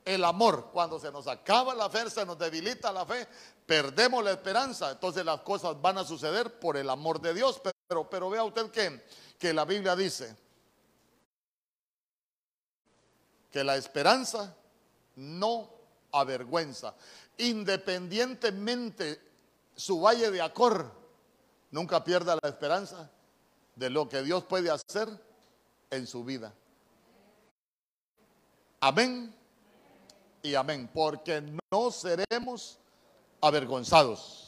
[0.08, 0.70] el amor.
[0.72, 3.28] Cuando se nos acaba la fe, se nos debilita la fe,
[3.66, 4.92] perdemos la esperanza.
[4.92, 7.62] Entonces las cosas van a suceder por el amor de Dios.
[7.88, 9.04] Pero, pero vea usted que,
[9.38, 10.36] que la Biblia dice,
[13.52, 14.56] que la esperanza
[15.18, 15.70] no
[16.14, 16.96] avergüenza.
[17.38, 19.22] Independientemente
[19.76, 20.90] su valle de Acor,
[21.72, 23.12] nunca pierda la esperanza
[23.76, 25.10] de lo que Dios puede hacer
[25.90, 26.54] en su vida.
[28.80, 29.37] Amén
[30.48, 32.80] y amén, porque no seremos
[33.42, 34.47] avergonzados.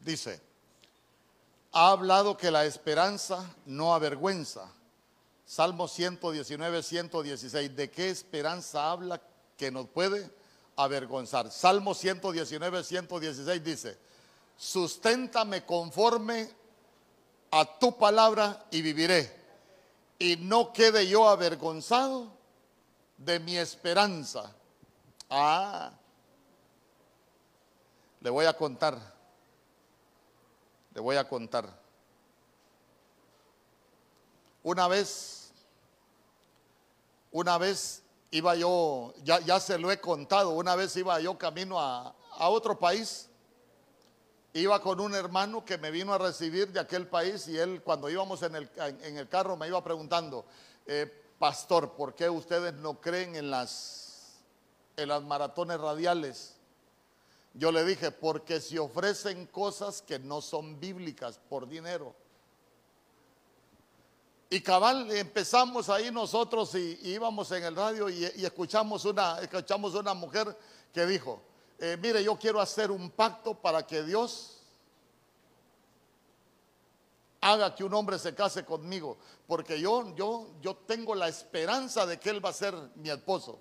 [0.00, 0.40] Dice,
[1.72, 4.70] ha hablado que la esperanza no avergüenza.
[5.44, 7.76] Salmo 119, 116.
[7.76, 9.20] ¿De qué esperanza habla
[9.56, 10.30] que nos puede
[10.76, 11.50] avergonzar?
[11.50, 13.98] Salmo 119, 116 dice,
[14.56, 16.50] susténtame conforme
[17.50, 19.36] a tu palabra y viviré.
[20.18, 22.32] Y no quede yo avergonzado
[23.16, 24.52] de mi esperanza.
[25.30, 25.92] Ah,
[28.20, 29.17] le voy a contar
[30.98, 31.68] voy a contar.
[34.62, 35.52] Una vez,
[37.30, 41.80] una vez iba yo, ya, ya se lo he contado, una vez iba yo camino
[41.80, 43.28] a, otro país,
[44.52, 48.08] iba con un hermano que me vino a recibir de aquel país y él cuando
[48.08, 50.44] íbamos en el, en el carro me iba preguntando,
[50.86, 54.38] eh, pastor, ¿por qué ustedes no creen en las,
[54.96, 56.57] en las maratones radiales?
[57.58, 62.14] Yo le dije, porque se ofrecen cosas que no son bíblicas por dinero.
[64.48, 70.14] Y cabal, empezamos ahí nosotros y, íbamos en el radio y, escuchamos, una, escuchamos una
[70.14, 70.56] mujer
[70.92, 71.42] que dijo,
[71.80, 74.62] eh, mire, yo quiero hacer un pacto para que Dios
[77.40, 82.20] haga que un hombre se case conmigo, porque yo, yo, yo tengo la esperanza de
[82.20, 83.58] que él va a ser mi esposo.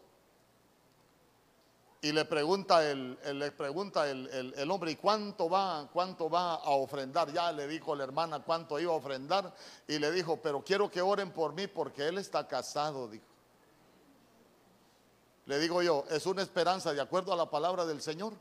[2.08, 7.34] Y le pregunta el, le pregunta el, hombre, ¿y cuánto va, cuánto va a ofrendar?
[7.34, 9.54] Ya le dijo la hermana cuánto iba a ofrendar.
[9.90, 13.26] Y le dijo, pero quiero que oren por mí porque él está casado, dijo.
[15.48, 18.32] Le digo yo, es una esperanza de acuerdo a la palabra del Señor,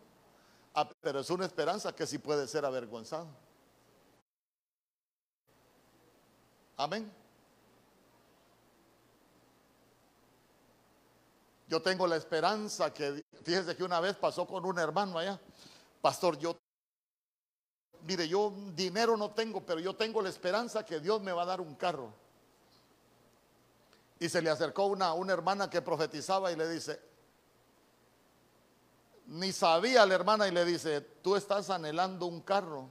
[0.73, 3.27] ah, pero es una esperanza que sí puede ser avergonzado.
[6.77, 7.13] Amén.
[11.67, 15.41] Yo tengo la esperanza que, fíjese que una vez pasó con un hermano allá,
[16.01, 16.57] pastor, yo,
[18.03, 21.47] mire, yo dinero no tengo, pero yo tengo la esperanza que Dios me va a
[21.47, 22.13] dar un carro.
[24.19, 27.01] Y se le acercó una, una hermana que profetizaba y le dice,
[29.27, 32.89] ni sabía la hermana y le dice, tú estás anhelando un carro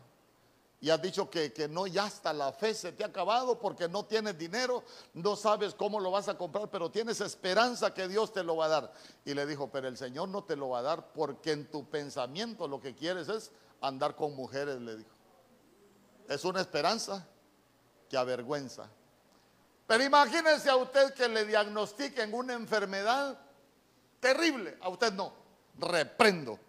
[0.85, 4.05] y has dicho que, no, ya hasta la fe se te ha acabado porque no
[4.05, 4.83] tienes dinero,
[5.15, 8.65] no sabes cómo lo vas a comprar, pero tienes esperanza que Dios te lo va
[8.65, 8.93] a dar.
[9.25, 11.89] Y le dijo, pero el Señor no te lo va a dar porque en tu
[11.89, 15.09] pensamiento lo que quieres es andar con mujeres, le dijo.
[16.29, 17.27] Es una esperanza
[18.07, 18.87] que avergüenza.
[19.87, 23.39] Pero imagínense a usted que le diagnostiquen una enfermedad
[24.19, 25.33] terrible, a usted no,
[25.79, 26.59] reprendo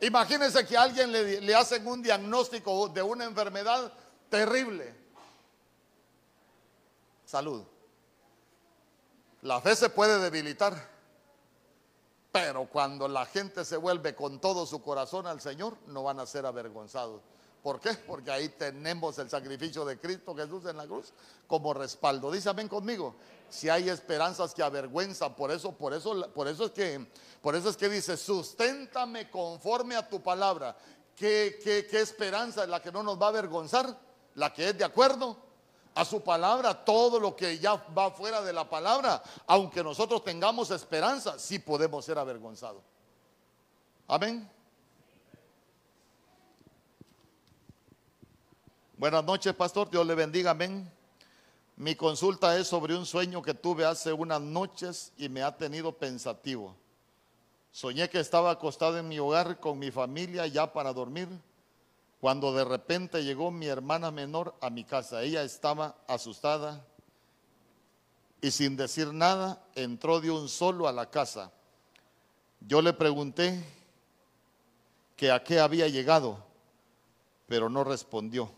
[0.00, 3.92] Imagínense que a alguien le, hacen un diagnóstico de una enfermedad
[4.28, 4.94] terrible.
[7.24, 7.62] Salud.
[9.42, 10.74] La fe se puede debilitar,
[12.30, 16.26] pero cuando la gente se vuelve con todo su corazón al Señor, no van a
[16.26, 17.22] ser avergonzados.
[17.62, 17.94] ¿Por qué?
[17.94, 21.12] Porque ahí tenemos el sacrificio de Cristo Jesús en la cruz
[21.46, 22.30] como respaldo.
[22.30, 23.16] Dice amén conmigo.
[23.48, 27.06] Si hay esperanzas que avergüenzan, por eso, por eso, por eso es que
[27.46, 30.76] por eso es que dice, susténtame conforme a tu palabra.
[31.14, 33.96] ¿Qué, qué, esperanza es la que no nos va a avergonzar?
[34.34, 35.36] La que es de acuerdo
[35.94, 40.72] a su palabra, todo lo que ya va fuera de la palabra, aunque nosotros tengamos
[40.72, 42.82] esperanza, sí podemos ser avergonzados.
[44.08, 44.50] Amén.
[48.96, 49.88] Buenas noches, pastor.
[49.88, 50.50] Dios le bendiga.
[50.50, 50.95] Amén.
[51.76, 55.92] Mi consulta es sobre un sueño que tuve hace unas noches y me ha tenido
[55.92, 56.74] pensativo.
[57.70, 61.28] Soñé que estaba acostado en mi hogar con mi familia ya para dormir,
[62.18, 65.22] cuando de repente llegó mi hermana menor a mi casa.
[65.22, 66.82] Ella estaba asustada
[68.40, 71.52] y sin decir nada entró de un solo a la casa.
[72.60, 73.62] Yo le pregunté
[75.14, 76.42] que a qué había llegado,
[77.46, 78.50] pero no respondió.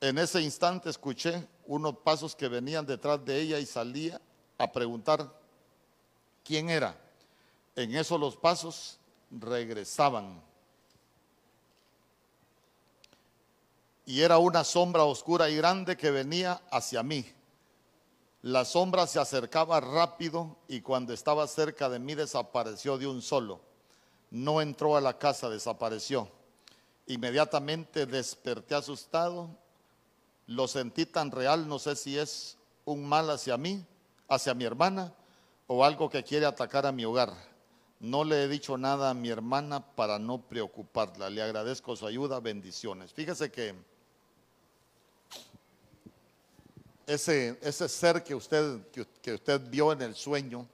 [0.00, 4.20] En ese instante escuché unos pasos que venían detrás de ella y salía
[4.56, 5.30] a preguntar
[6.42, 6.96] quién era.
[7.76, 8.98] En eso los pasos
[9.30, 10.42] regresaban.
[14.06, 17.24] Y era una sombra oscura y grande que venía hacia mí.
[18.42, 23.60] La sombra se acercaba rápido y cuando estaba cerca de mí desapareció de un solo.
[24.30, 26.28] No entró a la casa, desapareció.
[27.06, 29.50] Inmediatamente desperté asustado.
[30.50, 33.86] Lo sentí tan real, no sé si es un mal hacia mí,
[34.28, 35.14] hacia mi hermana,
[35.68, 37.32] o algo que quiere atacar a mi hogar.
[38.00, 41.30] No le he dicho nada a mi hermana para no preocuparla.
[41.30, 43.12] Le agradezco su ayuda, bendiciones.
[43.12, 43.76] Fíjese que
[47.06, 48.90] ese, ese ser que usted,
[49.22, 50.66] que, usted vio en el sueño,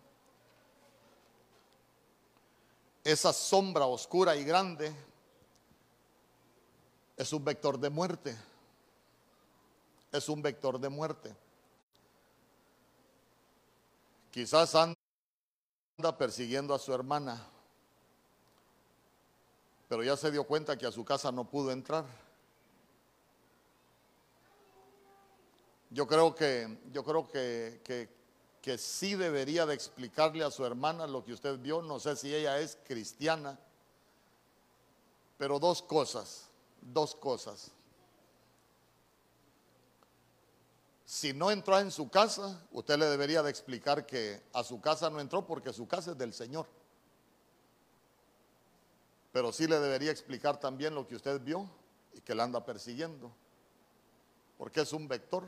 [3.05, 4.91] esa sombra oscura y grande,
[7.15, 8.35] es un vector de muerte.
[10.17, 11.37] Es un vector de muerte.
[14.31, 14.97] Quizás anda
[16.17, 17.47] persiguiendo a su hermana,
[19.89, 22.07] pero ya se dio cuenta que a su casa no pudo entrar.
[25.91, 28.09] Yo creo que, yo creo que, que,
[28.63, 31.83] que sí debería de explicarle a su hermana lo que usted vio.
[31.83, 33.59] No sé si ella es cristiana,
[35.37, 36.49] pero dos cosas,
[36.81, 37.76] dos cosas.
[41.07, 45.09] Si no entró en su casa, usted le debería de explicar que a su casa
[45.09, 46.67] no entró porque su casa es del Señor.
[49.31, 51.71] Pero sí le debería explicar también lo que usted vio
[52.13, 53.31] y que la anda persiguiendo.
[54.59, 55.45] Porque es un vector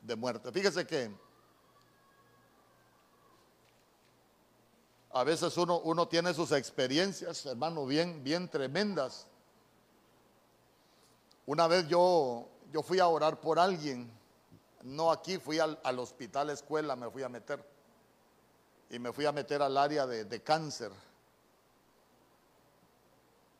[0.00, 0.50] de muerte.
[0.50, 1.14] Fíjese que
[5.10, 9.26] a veces uno, uno tiene sus experiencias, hermano, bien, bien tremendas.
[11.44, 14.19] Una vez yo, yo fui a orar por alguien
[14.82, 17.64] no aquí, fui al, hospital escuela, me fui a meter.
[18.88, 20.90] Y me fui a meter al área de, cáncer.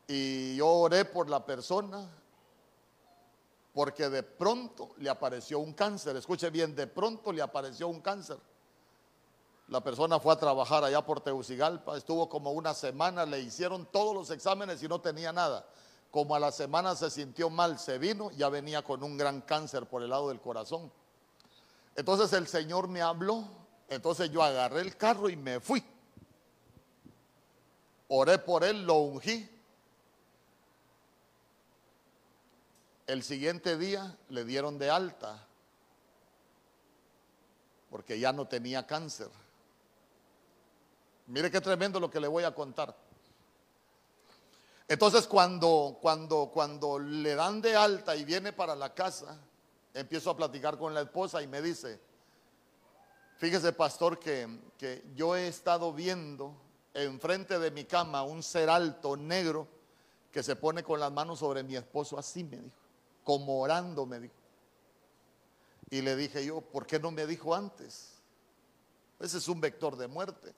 [0.07, 2.09] Y yo oré por la persona.
[3.73, 6.15] porque de pronto le apareció un cáncer.
[6.17, 8.37] Escuche bien, de pronto le apareció un cáncer.
[9.69, 14.13] La persona fue a trabajar allá por Tegucigalpa, estuvo como una semana, le hicieron todos
[14.13, 15.65] los exámenes y no tenía nada.
[16.09, 19.85] Como a la semana se sintió mal, se vino, ya venía con un gran cáncer
[19.85, 20.91] por el lado del corazón.
[21.95, 23.45] Entonces el Señor me habló,
[23.89, 25.83] entonces yo agarré el carro y me fui.
[28.07, 29.49] Oré por él, lo ungí.
[33.07, 35.47] El siguiente día le dieron de alta
[37.89, 39.29] porque ya no tenía cáncer.
[41.27, 42.95] Mire qué tremendo lo que le voy a contar.
[44.87, 49.37] Entonces cuando, cuando, cuando le dan de alta y viene para la casa,
[49.93, 51.99] empiezo a platicar con la esposa y me dice,
[53.37, 54.47] fíjese pastor que,
[54.77, 56.55] que yo he estado viendo
[56.93, 59.67] enfrente de mi cama un ser alto, negro,
[60.31, 62.75] que se pone con las manos sobre mi esposo, así me dijo,
[63.23, 64.33] como orando me dijo.
[65.89, 68.13] Y le dije yo, ¿por qué no me dijo antes?
[69.19, 70.53] Ese es un vector de muerte.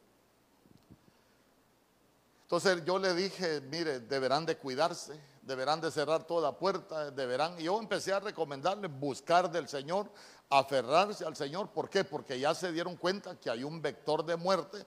[2.44, 7.58] Entonces yo le dije, mire, deberán de cuidarse, deberán de cerrar toda puerta, deberán.
[7.58, 10.10] Yo empecé a recomendarle buscar del Señor,
[10.50, 11.70] aferrarse al Señor.
[11.70, 12.04] ¿Por qué?
[12.04, 14.86] Porque ya se dieron cuenta que hay un vector de muerte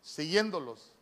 [0.00, 0.92] siguiéndolos.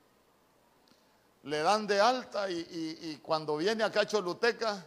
[1.42, 4.86] Le dan de alta y, cuando viene acá a Choluteca,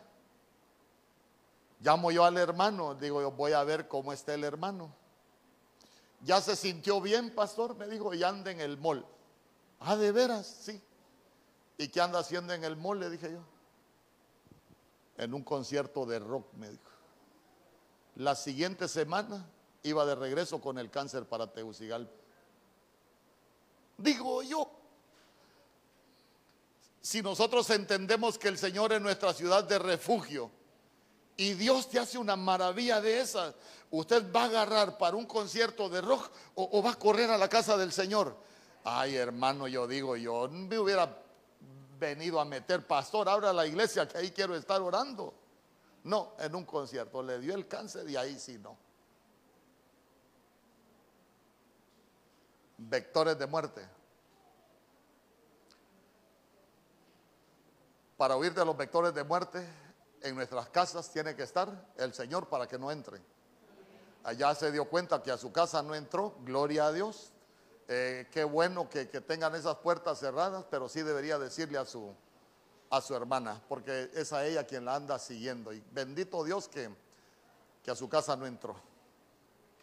[1.80, 4.94] llamo yo al hermano, digo yo voy a ver cómo está el hermano.
[6.22, 9.06] Ya se sintió bien, pastor, me dijo, y anda en el mall.
[9.80, 10.82] Ah, de veras, sí.
[11.78, 13.00] ¿Y qué anda haciendo en el mall?
[13.00, 13.53] Le dije yo.
[15.18, 16.92] En un concierto de rock, me dijo.
[18.16, 19.46] La siguiente semana
[19.84, 22.14] iba de regreso con el cáncer para Tegucigalpa.
[23.98, 24.70] Digo yo,
[27.02, 30.50] si nosotros entendemos que el Señor es nuestra ciudad de refugio
[31.36, 33.56] y Dios te hace una maravilla de esas,
[33.92, 37.50] usted va a agarrar para un concierto de rock o, va a correr a la
[37.50, 38.38] casa del Señor.
[38.84, 41.23] Ay, hermano, yo digo, yo me hubiera
[42.10, 45.34] venido a meter pastor, ahora la iglesia que ahí quiero estar orando.
[46.04, 48.78] No, en un concierto le dio el cáncer y ahí sí no.
[52.90, 53.88] vectores de muerte.
[58.18, 59.68] Para huir de los vectores de muerte,
[60.22, 63.22] en nuestras casas tiene que estar el Señor para que no entre.
[64.24, 67.33] Allá se dio cuenta que a su casa no entró, gloria a Dios.
[67.88, 72.14] Eh, qué bueno que, tengan esas puertas cerradas, pero sí debería decirle a su,
[72.90, 75.74] a su hermana, porque es a ella quien la anda siguiendo.
[75.74, 76.90] Y bendito Dios que,
[77.84, 78.76] que a su casa no entró.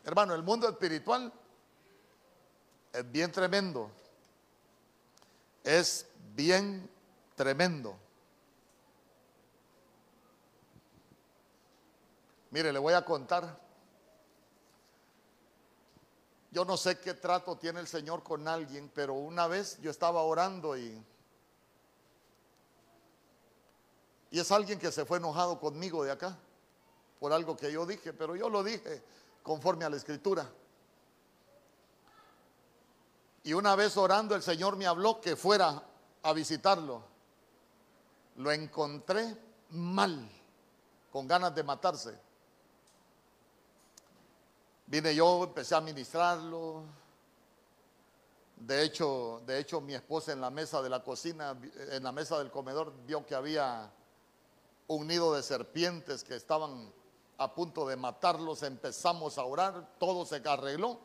[0.04, 1.32] Hermano, el mundo espiritual
[2.92, 3.90] es bien tremendo.
[5.62, 6.88] Es bien
[7.34, 7.96] tremendo.
[12.50, 13.69] Mire, le voy a contar.
[16.50, 20.22] Yo no sé qué trato tiene el Señor con alguien, pero una vez yo estaba
[20.22, 21.00] orando y
[24.30, 26.38] y es alguien que se fue enojado conmigo de acá
[27.18, 29.02] por algo que yo dije, pero yo lo dije
[29.42, 30.48] conforme a la escritura.
[33.42, 35.82] Y una vez orando el Señor me habló que fuera
[36.22, 37.02] a visitarlo.
[38.36, 39.36] Lo encontré
[39.70, 40.30] mal,
[41.10, 42.18] con ganas de matarse.
[44.90, 46.82] Vine yo, empecé a ministrarlo.
[48.56, 51.56] De hecho, de hecho, mi esposa en la mesa de la cocina,
[51.92, 53.88] en la mesa del comedor, vio que había
[54.88, 56.92] un nido de serpientes que estaban
[57.38, 58.64] a punto de matarlos.
[58.64, 60.98] Empezamos a orar, todo se arregló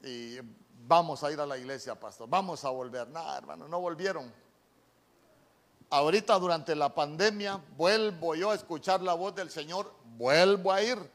[0.00, 0.38] y
[0.86, 3.08] vamos a ir a la iglesia, pastor, vamos a volver.
[3.08, 4.32] Nada, hermano, no volvieron.
[5.90, 11.13] Ahorita durante la pandemia vuelvo yo a escuchar la voz del Señor, vuelvo a ir.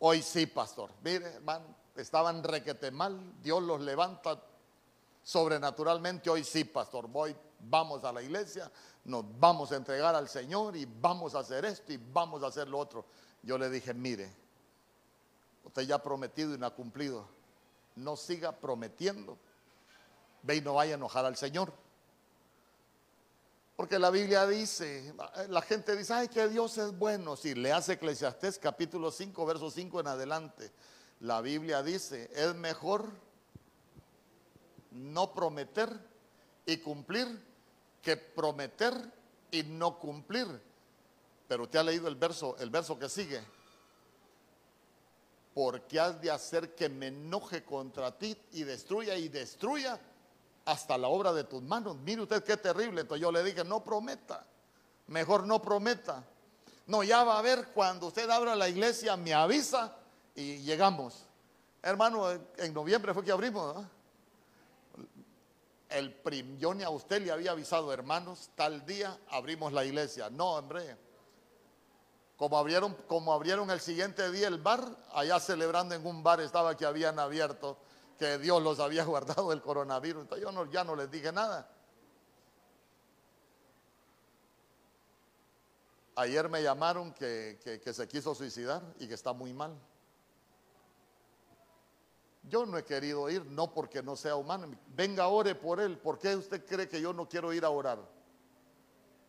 [0.00, 0.90] Hoy sí, pastor.
[1.02, 1.66] Mire, hermano,
[1.96, 4.42] estaban requete mal, Dios los levanta
[5.22, 6.28] sobrenaturalmente.
[6.28, 8.70] Hoy sí, pastor, voy, vamos a la iglesia,
[9.04, 12.68] nos vamos a entregar al Señor y vamos a hacer esto y vamos a hacer
[12.68, 13.06] lo otro.
[13.42, 14.30] Yo le dije, mire,
[15.64, 17.26] Usted ya ha prometido y no ha cumplido.
[17.96, 19.36] No siga prometiendo.
[20.42, 21.72] Ve y no vaya a enojar al Señor.
[23.80, 25.14] Porque la Biblia dice,
[25.48, 27.34] la gente dice, ay, que Dios es bueno.
[27.34, 30.70] Si le hace Eclesiastés capítulo 5, verso 5 en adelante,
[31.20, 33.10] la Biblia dice, es mejor
[34.90, 35.98] no prometer
[36.66, 37.42] y cumplir
[38.02, 38.92] que prometer
[39.50, 40.60] y no cumplir.
[41.48, 43.40] Pero usted ha leído el verso, el verso que sigue
[45.54, 49.98] porque has de hacer que me enoje contra ti y destruya y destruya
[50.64, 51.96] hasta la obra de tus manos.
[51.98, 53.02] Mire usted qué terrible.
[53.02, 54.44] Entonces yo le dije, no prometa,
[55.06, 56.24] mejor no prometa.
[56.86, 59.94] No, ya va a ver cuando usted abra la iglesia, me avisa
[60.34, 61.24] y llegamos.
[61.82, 63.84] Hermano, en noviembre fue que abrimos.
[65.88, 70.30] El prim, yo ni a usted le había avisado, hermanos, tal día abrimos la iglesia.
[70.30, 70.96] No, hombre.
[72.36, 74.82] Como abrieron, como abrieron el siguiente día el bar,
[75.12, 77.76] allá celebrando en un bar estaba que habían abierto,
[78.20, 80.24] que Dios los había guardado del coronavirus.
[80.24, 81.66] Entonces yo no, ya no les dije nada.
[86.16, 89.74] Ayer me llamaron que, que se quiso suicidar y que está muy mal.
[92.42, 94.70] Yo no he querido ir, no porque no sea humano.
[94.88, 95.96] Venga, ore por él.
[95.96, 98.00] ¿Por qué usted cree que yo no quiero ir a orar?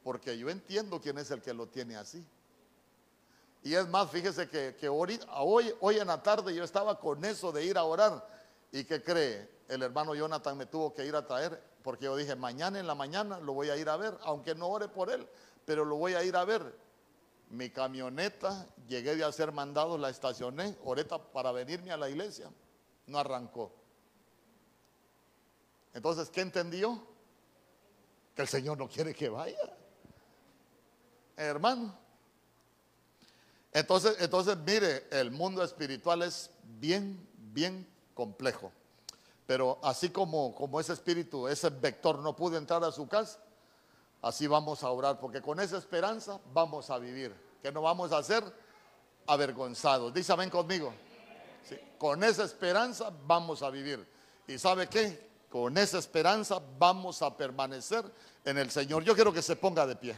[0.03, 2.25] Porque yo entiendo quién es el que lo tiene así.
[3.63, 5.17] Y es más, fíjese que, hoy,
[5.79, 8.40] hoy en la tarde yo estaba con eso de ir a orar.
[8.71, 9.49] ¿Y qué cree?
[9.67, 12.95] El hermano Jonathan me tuvo que ir a traer porque yo dije, mañana en la
[12.95, 15.27] mañana lo voy a ir a ver, aunque no ore por él,
[15.65, 16.75] pero lo voy a ir a ver.
[17.49, 22.49] Mi camioneta, llegué de hacer mandados, la estacioné, oreta para venirme a la iglesia,
[23.07, 23.73] no arrancó.
[25.93, 27.05] Entonces, ¿qué entendió?
[28.35, 29.57] Que el Señor no quiere que vaya.
[31.35, 31.97] Hermano,
[33.73, 37.90] entonces, entonces, mire, el mundo espiritual es bien, bien
[38.21, 38.71] complejo.
[39.47, 43.39] Pero así como, como ese espíritu, ese vector no pudo entrar a su casa,
[44.21, 47.33] así vamos a orar, porque con esa esperanza vamos a vivir,
[47.63, 48.43] que no vamos a ser
[49.25, 50.13] avergonzados.
[50.13, 50.93] Dice ven conmigo.
[51.97, 54.07] con esa esperanza vamos a vivir.
[54.47, 55.31] ¿Y sabe qué?
[55.49, 58.05] Con esa esperanza vamos a permanecer
[58.45, 59.03] en el Señor.
[59.03, 60.15] Yo quiero que se ponga de pie.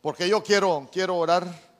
[0.00, 1.73] Porque yo quiero, quiero orar.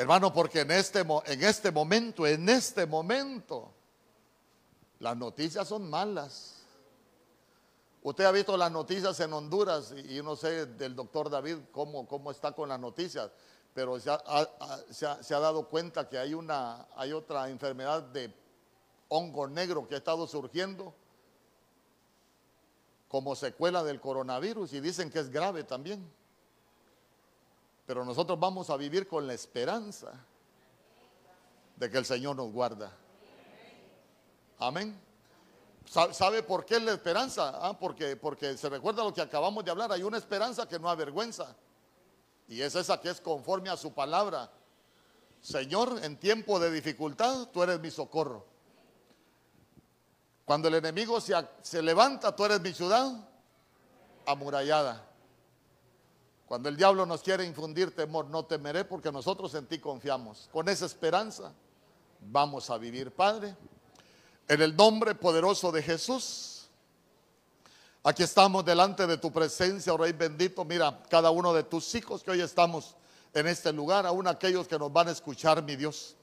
[0.00, 3.70] Hermano, porque en este, en este momento, en este momento,
[4.98, 6.62] las noticias son malas.
[8.02, 12.08] Usted ha visto las noticias en Honduras y, yo no sé del doctor David cómo,
[12.08, 13.30] cómo está con las noticias,
[13.74, 14.24] pero se ha,
[14.90, 18.34] se ha, dado cuenta que hay, una, hay otra enfermedad de
[19.08, 20.94] hongo negro que ha estado surgiendo
[23.06, 26.10] como secuela del coronavirus y dicen que es grave también.
[27.90, 30.12] Pero nosotros vamos a vivir con la esperanza
[31.74, 32.92] de que el Señor nos guarda.
[34.60, 34.96] Amén.
[35.84, 37.50] ¿Sabe por qué la esperanza?
[37.52, 39.90] Ah, porque, porque se recuerda lo que acabamos de hablar.
[39.90, 41.56] Hay una esperanza que no avergüenza.
[42.46, 44.48] Y es esa que es conforme a su palabra.
[45.40, 48.46] Señor, en tiempo de dificultad, tú eres mi socorro.
[50.44, 53.28] Cuando el enemigo se, se levanta, tú eres mi ciudad
[54.26, 55.09] amurallada.
[56.50, 60.48] Cuando el diablo nos quiere infundir temor, no temeré porque nosotros en ti confiamos.
[60.50, 61.52] Con esa esperanza
[62.18, 63.54] vamos a vivir, Padre.
[64.48, 66.68] En el nombre poderoso de Jesús.
[68.02, 70.64] Aquí estamos delante de tu presencia, oh Rey bendito.
[70.64, 72.96] Mira, cada uno de tus hijos que hoy estamos
[73.32, 76.16] en este lugar, aún aquellos que nos van a escuchar, mi Dios.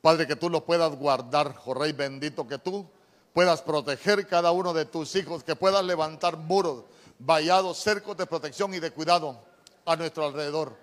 [0.00, 2.84] Padre, que tú lo puedas guardar, oh Rey bendito, que tú
[3.32, 6.82] puedas proteger cada uno de tus hijos, que puedas levantar muros,
[7.20, 9.51] vallados, cercos de protección y de cuidado
[9.84, 10.76] a nuestro alrededor.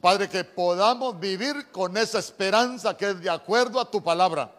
[0.00, 4.52] Padre, que podamos vivir con esa esperanza que es de acuerdo a tu palabra.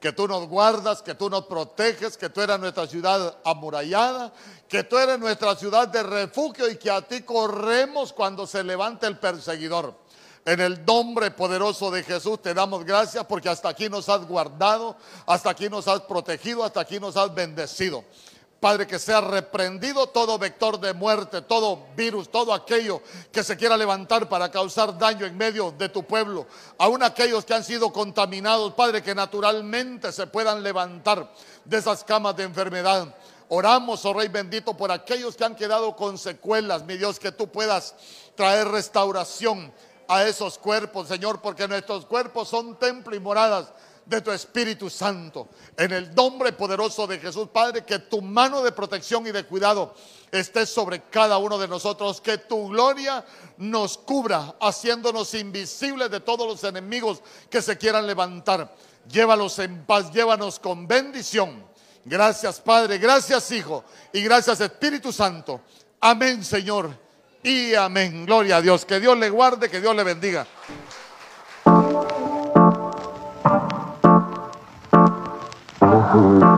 [0.00, 4.32] Que tú nos guardas, que tú nos proteges, que tú eres nuestra ciudad amurallada,
[4.68, 9.06] que tú eres nuestra ciudad de refugio y que a ti corremos cuando se levante
[9.06, 9.94] el perseguidor.
[10.44, 14.96] En el nombre poderoso de Jesús te damos gracias porque hasta aquí nos has guardado,
[15.26, 18.04] hasta aquí nos has protegido, hasta aquí nos has bendecido.
[18.60, 23.76] Padre, que sea reprendido todo vector de muerte, todo virus, todo aquello que se quiera
[23.76, 26.46] levantar para causar daño en medio de tu pueblo.
[26.78, 31.30] Aún aquellos que han sido contaminados, Padre, que naturalmente se puedan levantar
[31.64, 33.14] de esas camas de enfermedad.
[33.48, 37.48] Oramos, oh Rey bendito, por aquellos que han quedado con secuelas, mi Dios, que tú
[37.48, 37.94] puedas
[38.34, 39.70] traer restauración
[40.08, 43.68] a esos cuerpos, Señor, porque nuestros cuerpos son templo y moradas
[44.06, 45.48] de tu Espíritu Santo.
[45.76, 49.94] En el nombre poderoso de Jesús, Padre, que tu mano de protección y de cuidado
[50.30, 53.24] esté sobre cada uno de nosotros, que tu gloria
[53.58, 57.20] nos cubra, haciéndonos invisibles de todos los enemigos
[57.50, 58.74] que se quieran levantar.
[59.08, 61.66] Llévalos en paz, llévanos con bendición.
[62.04, 65.60] Gracias, Padre, gracias, Hijo, y gracias, Espíritu Santo.
[66.00, 67.06] Amén, Señor
[67.42, 68.26] y amén.
[68.26, 68.84] Gloria a Dios.
[68.84, 70.46] Que Dios le guarde, que Dios le bendiga.
[76.16, 76.56] Mm-hmm.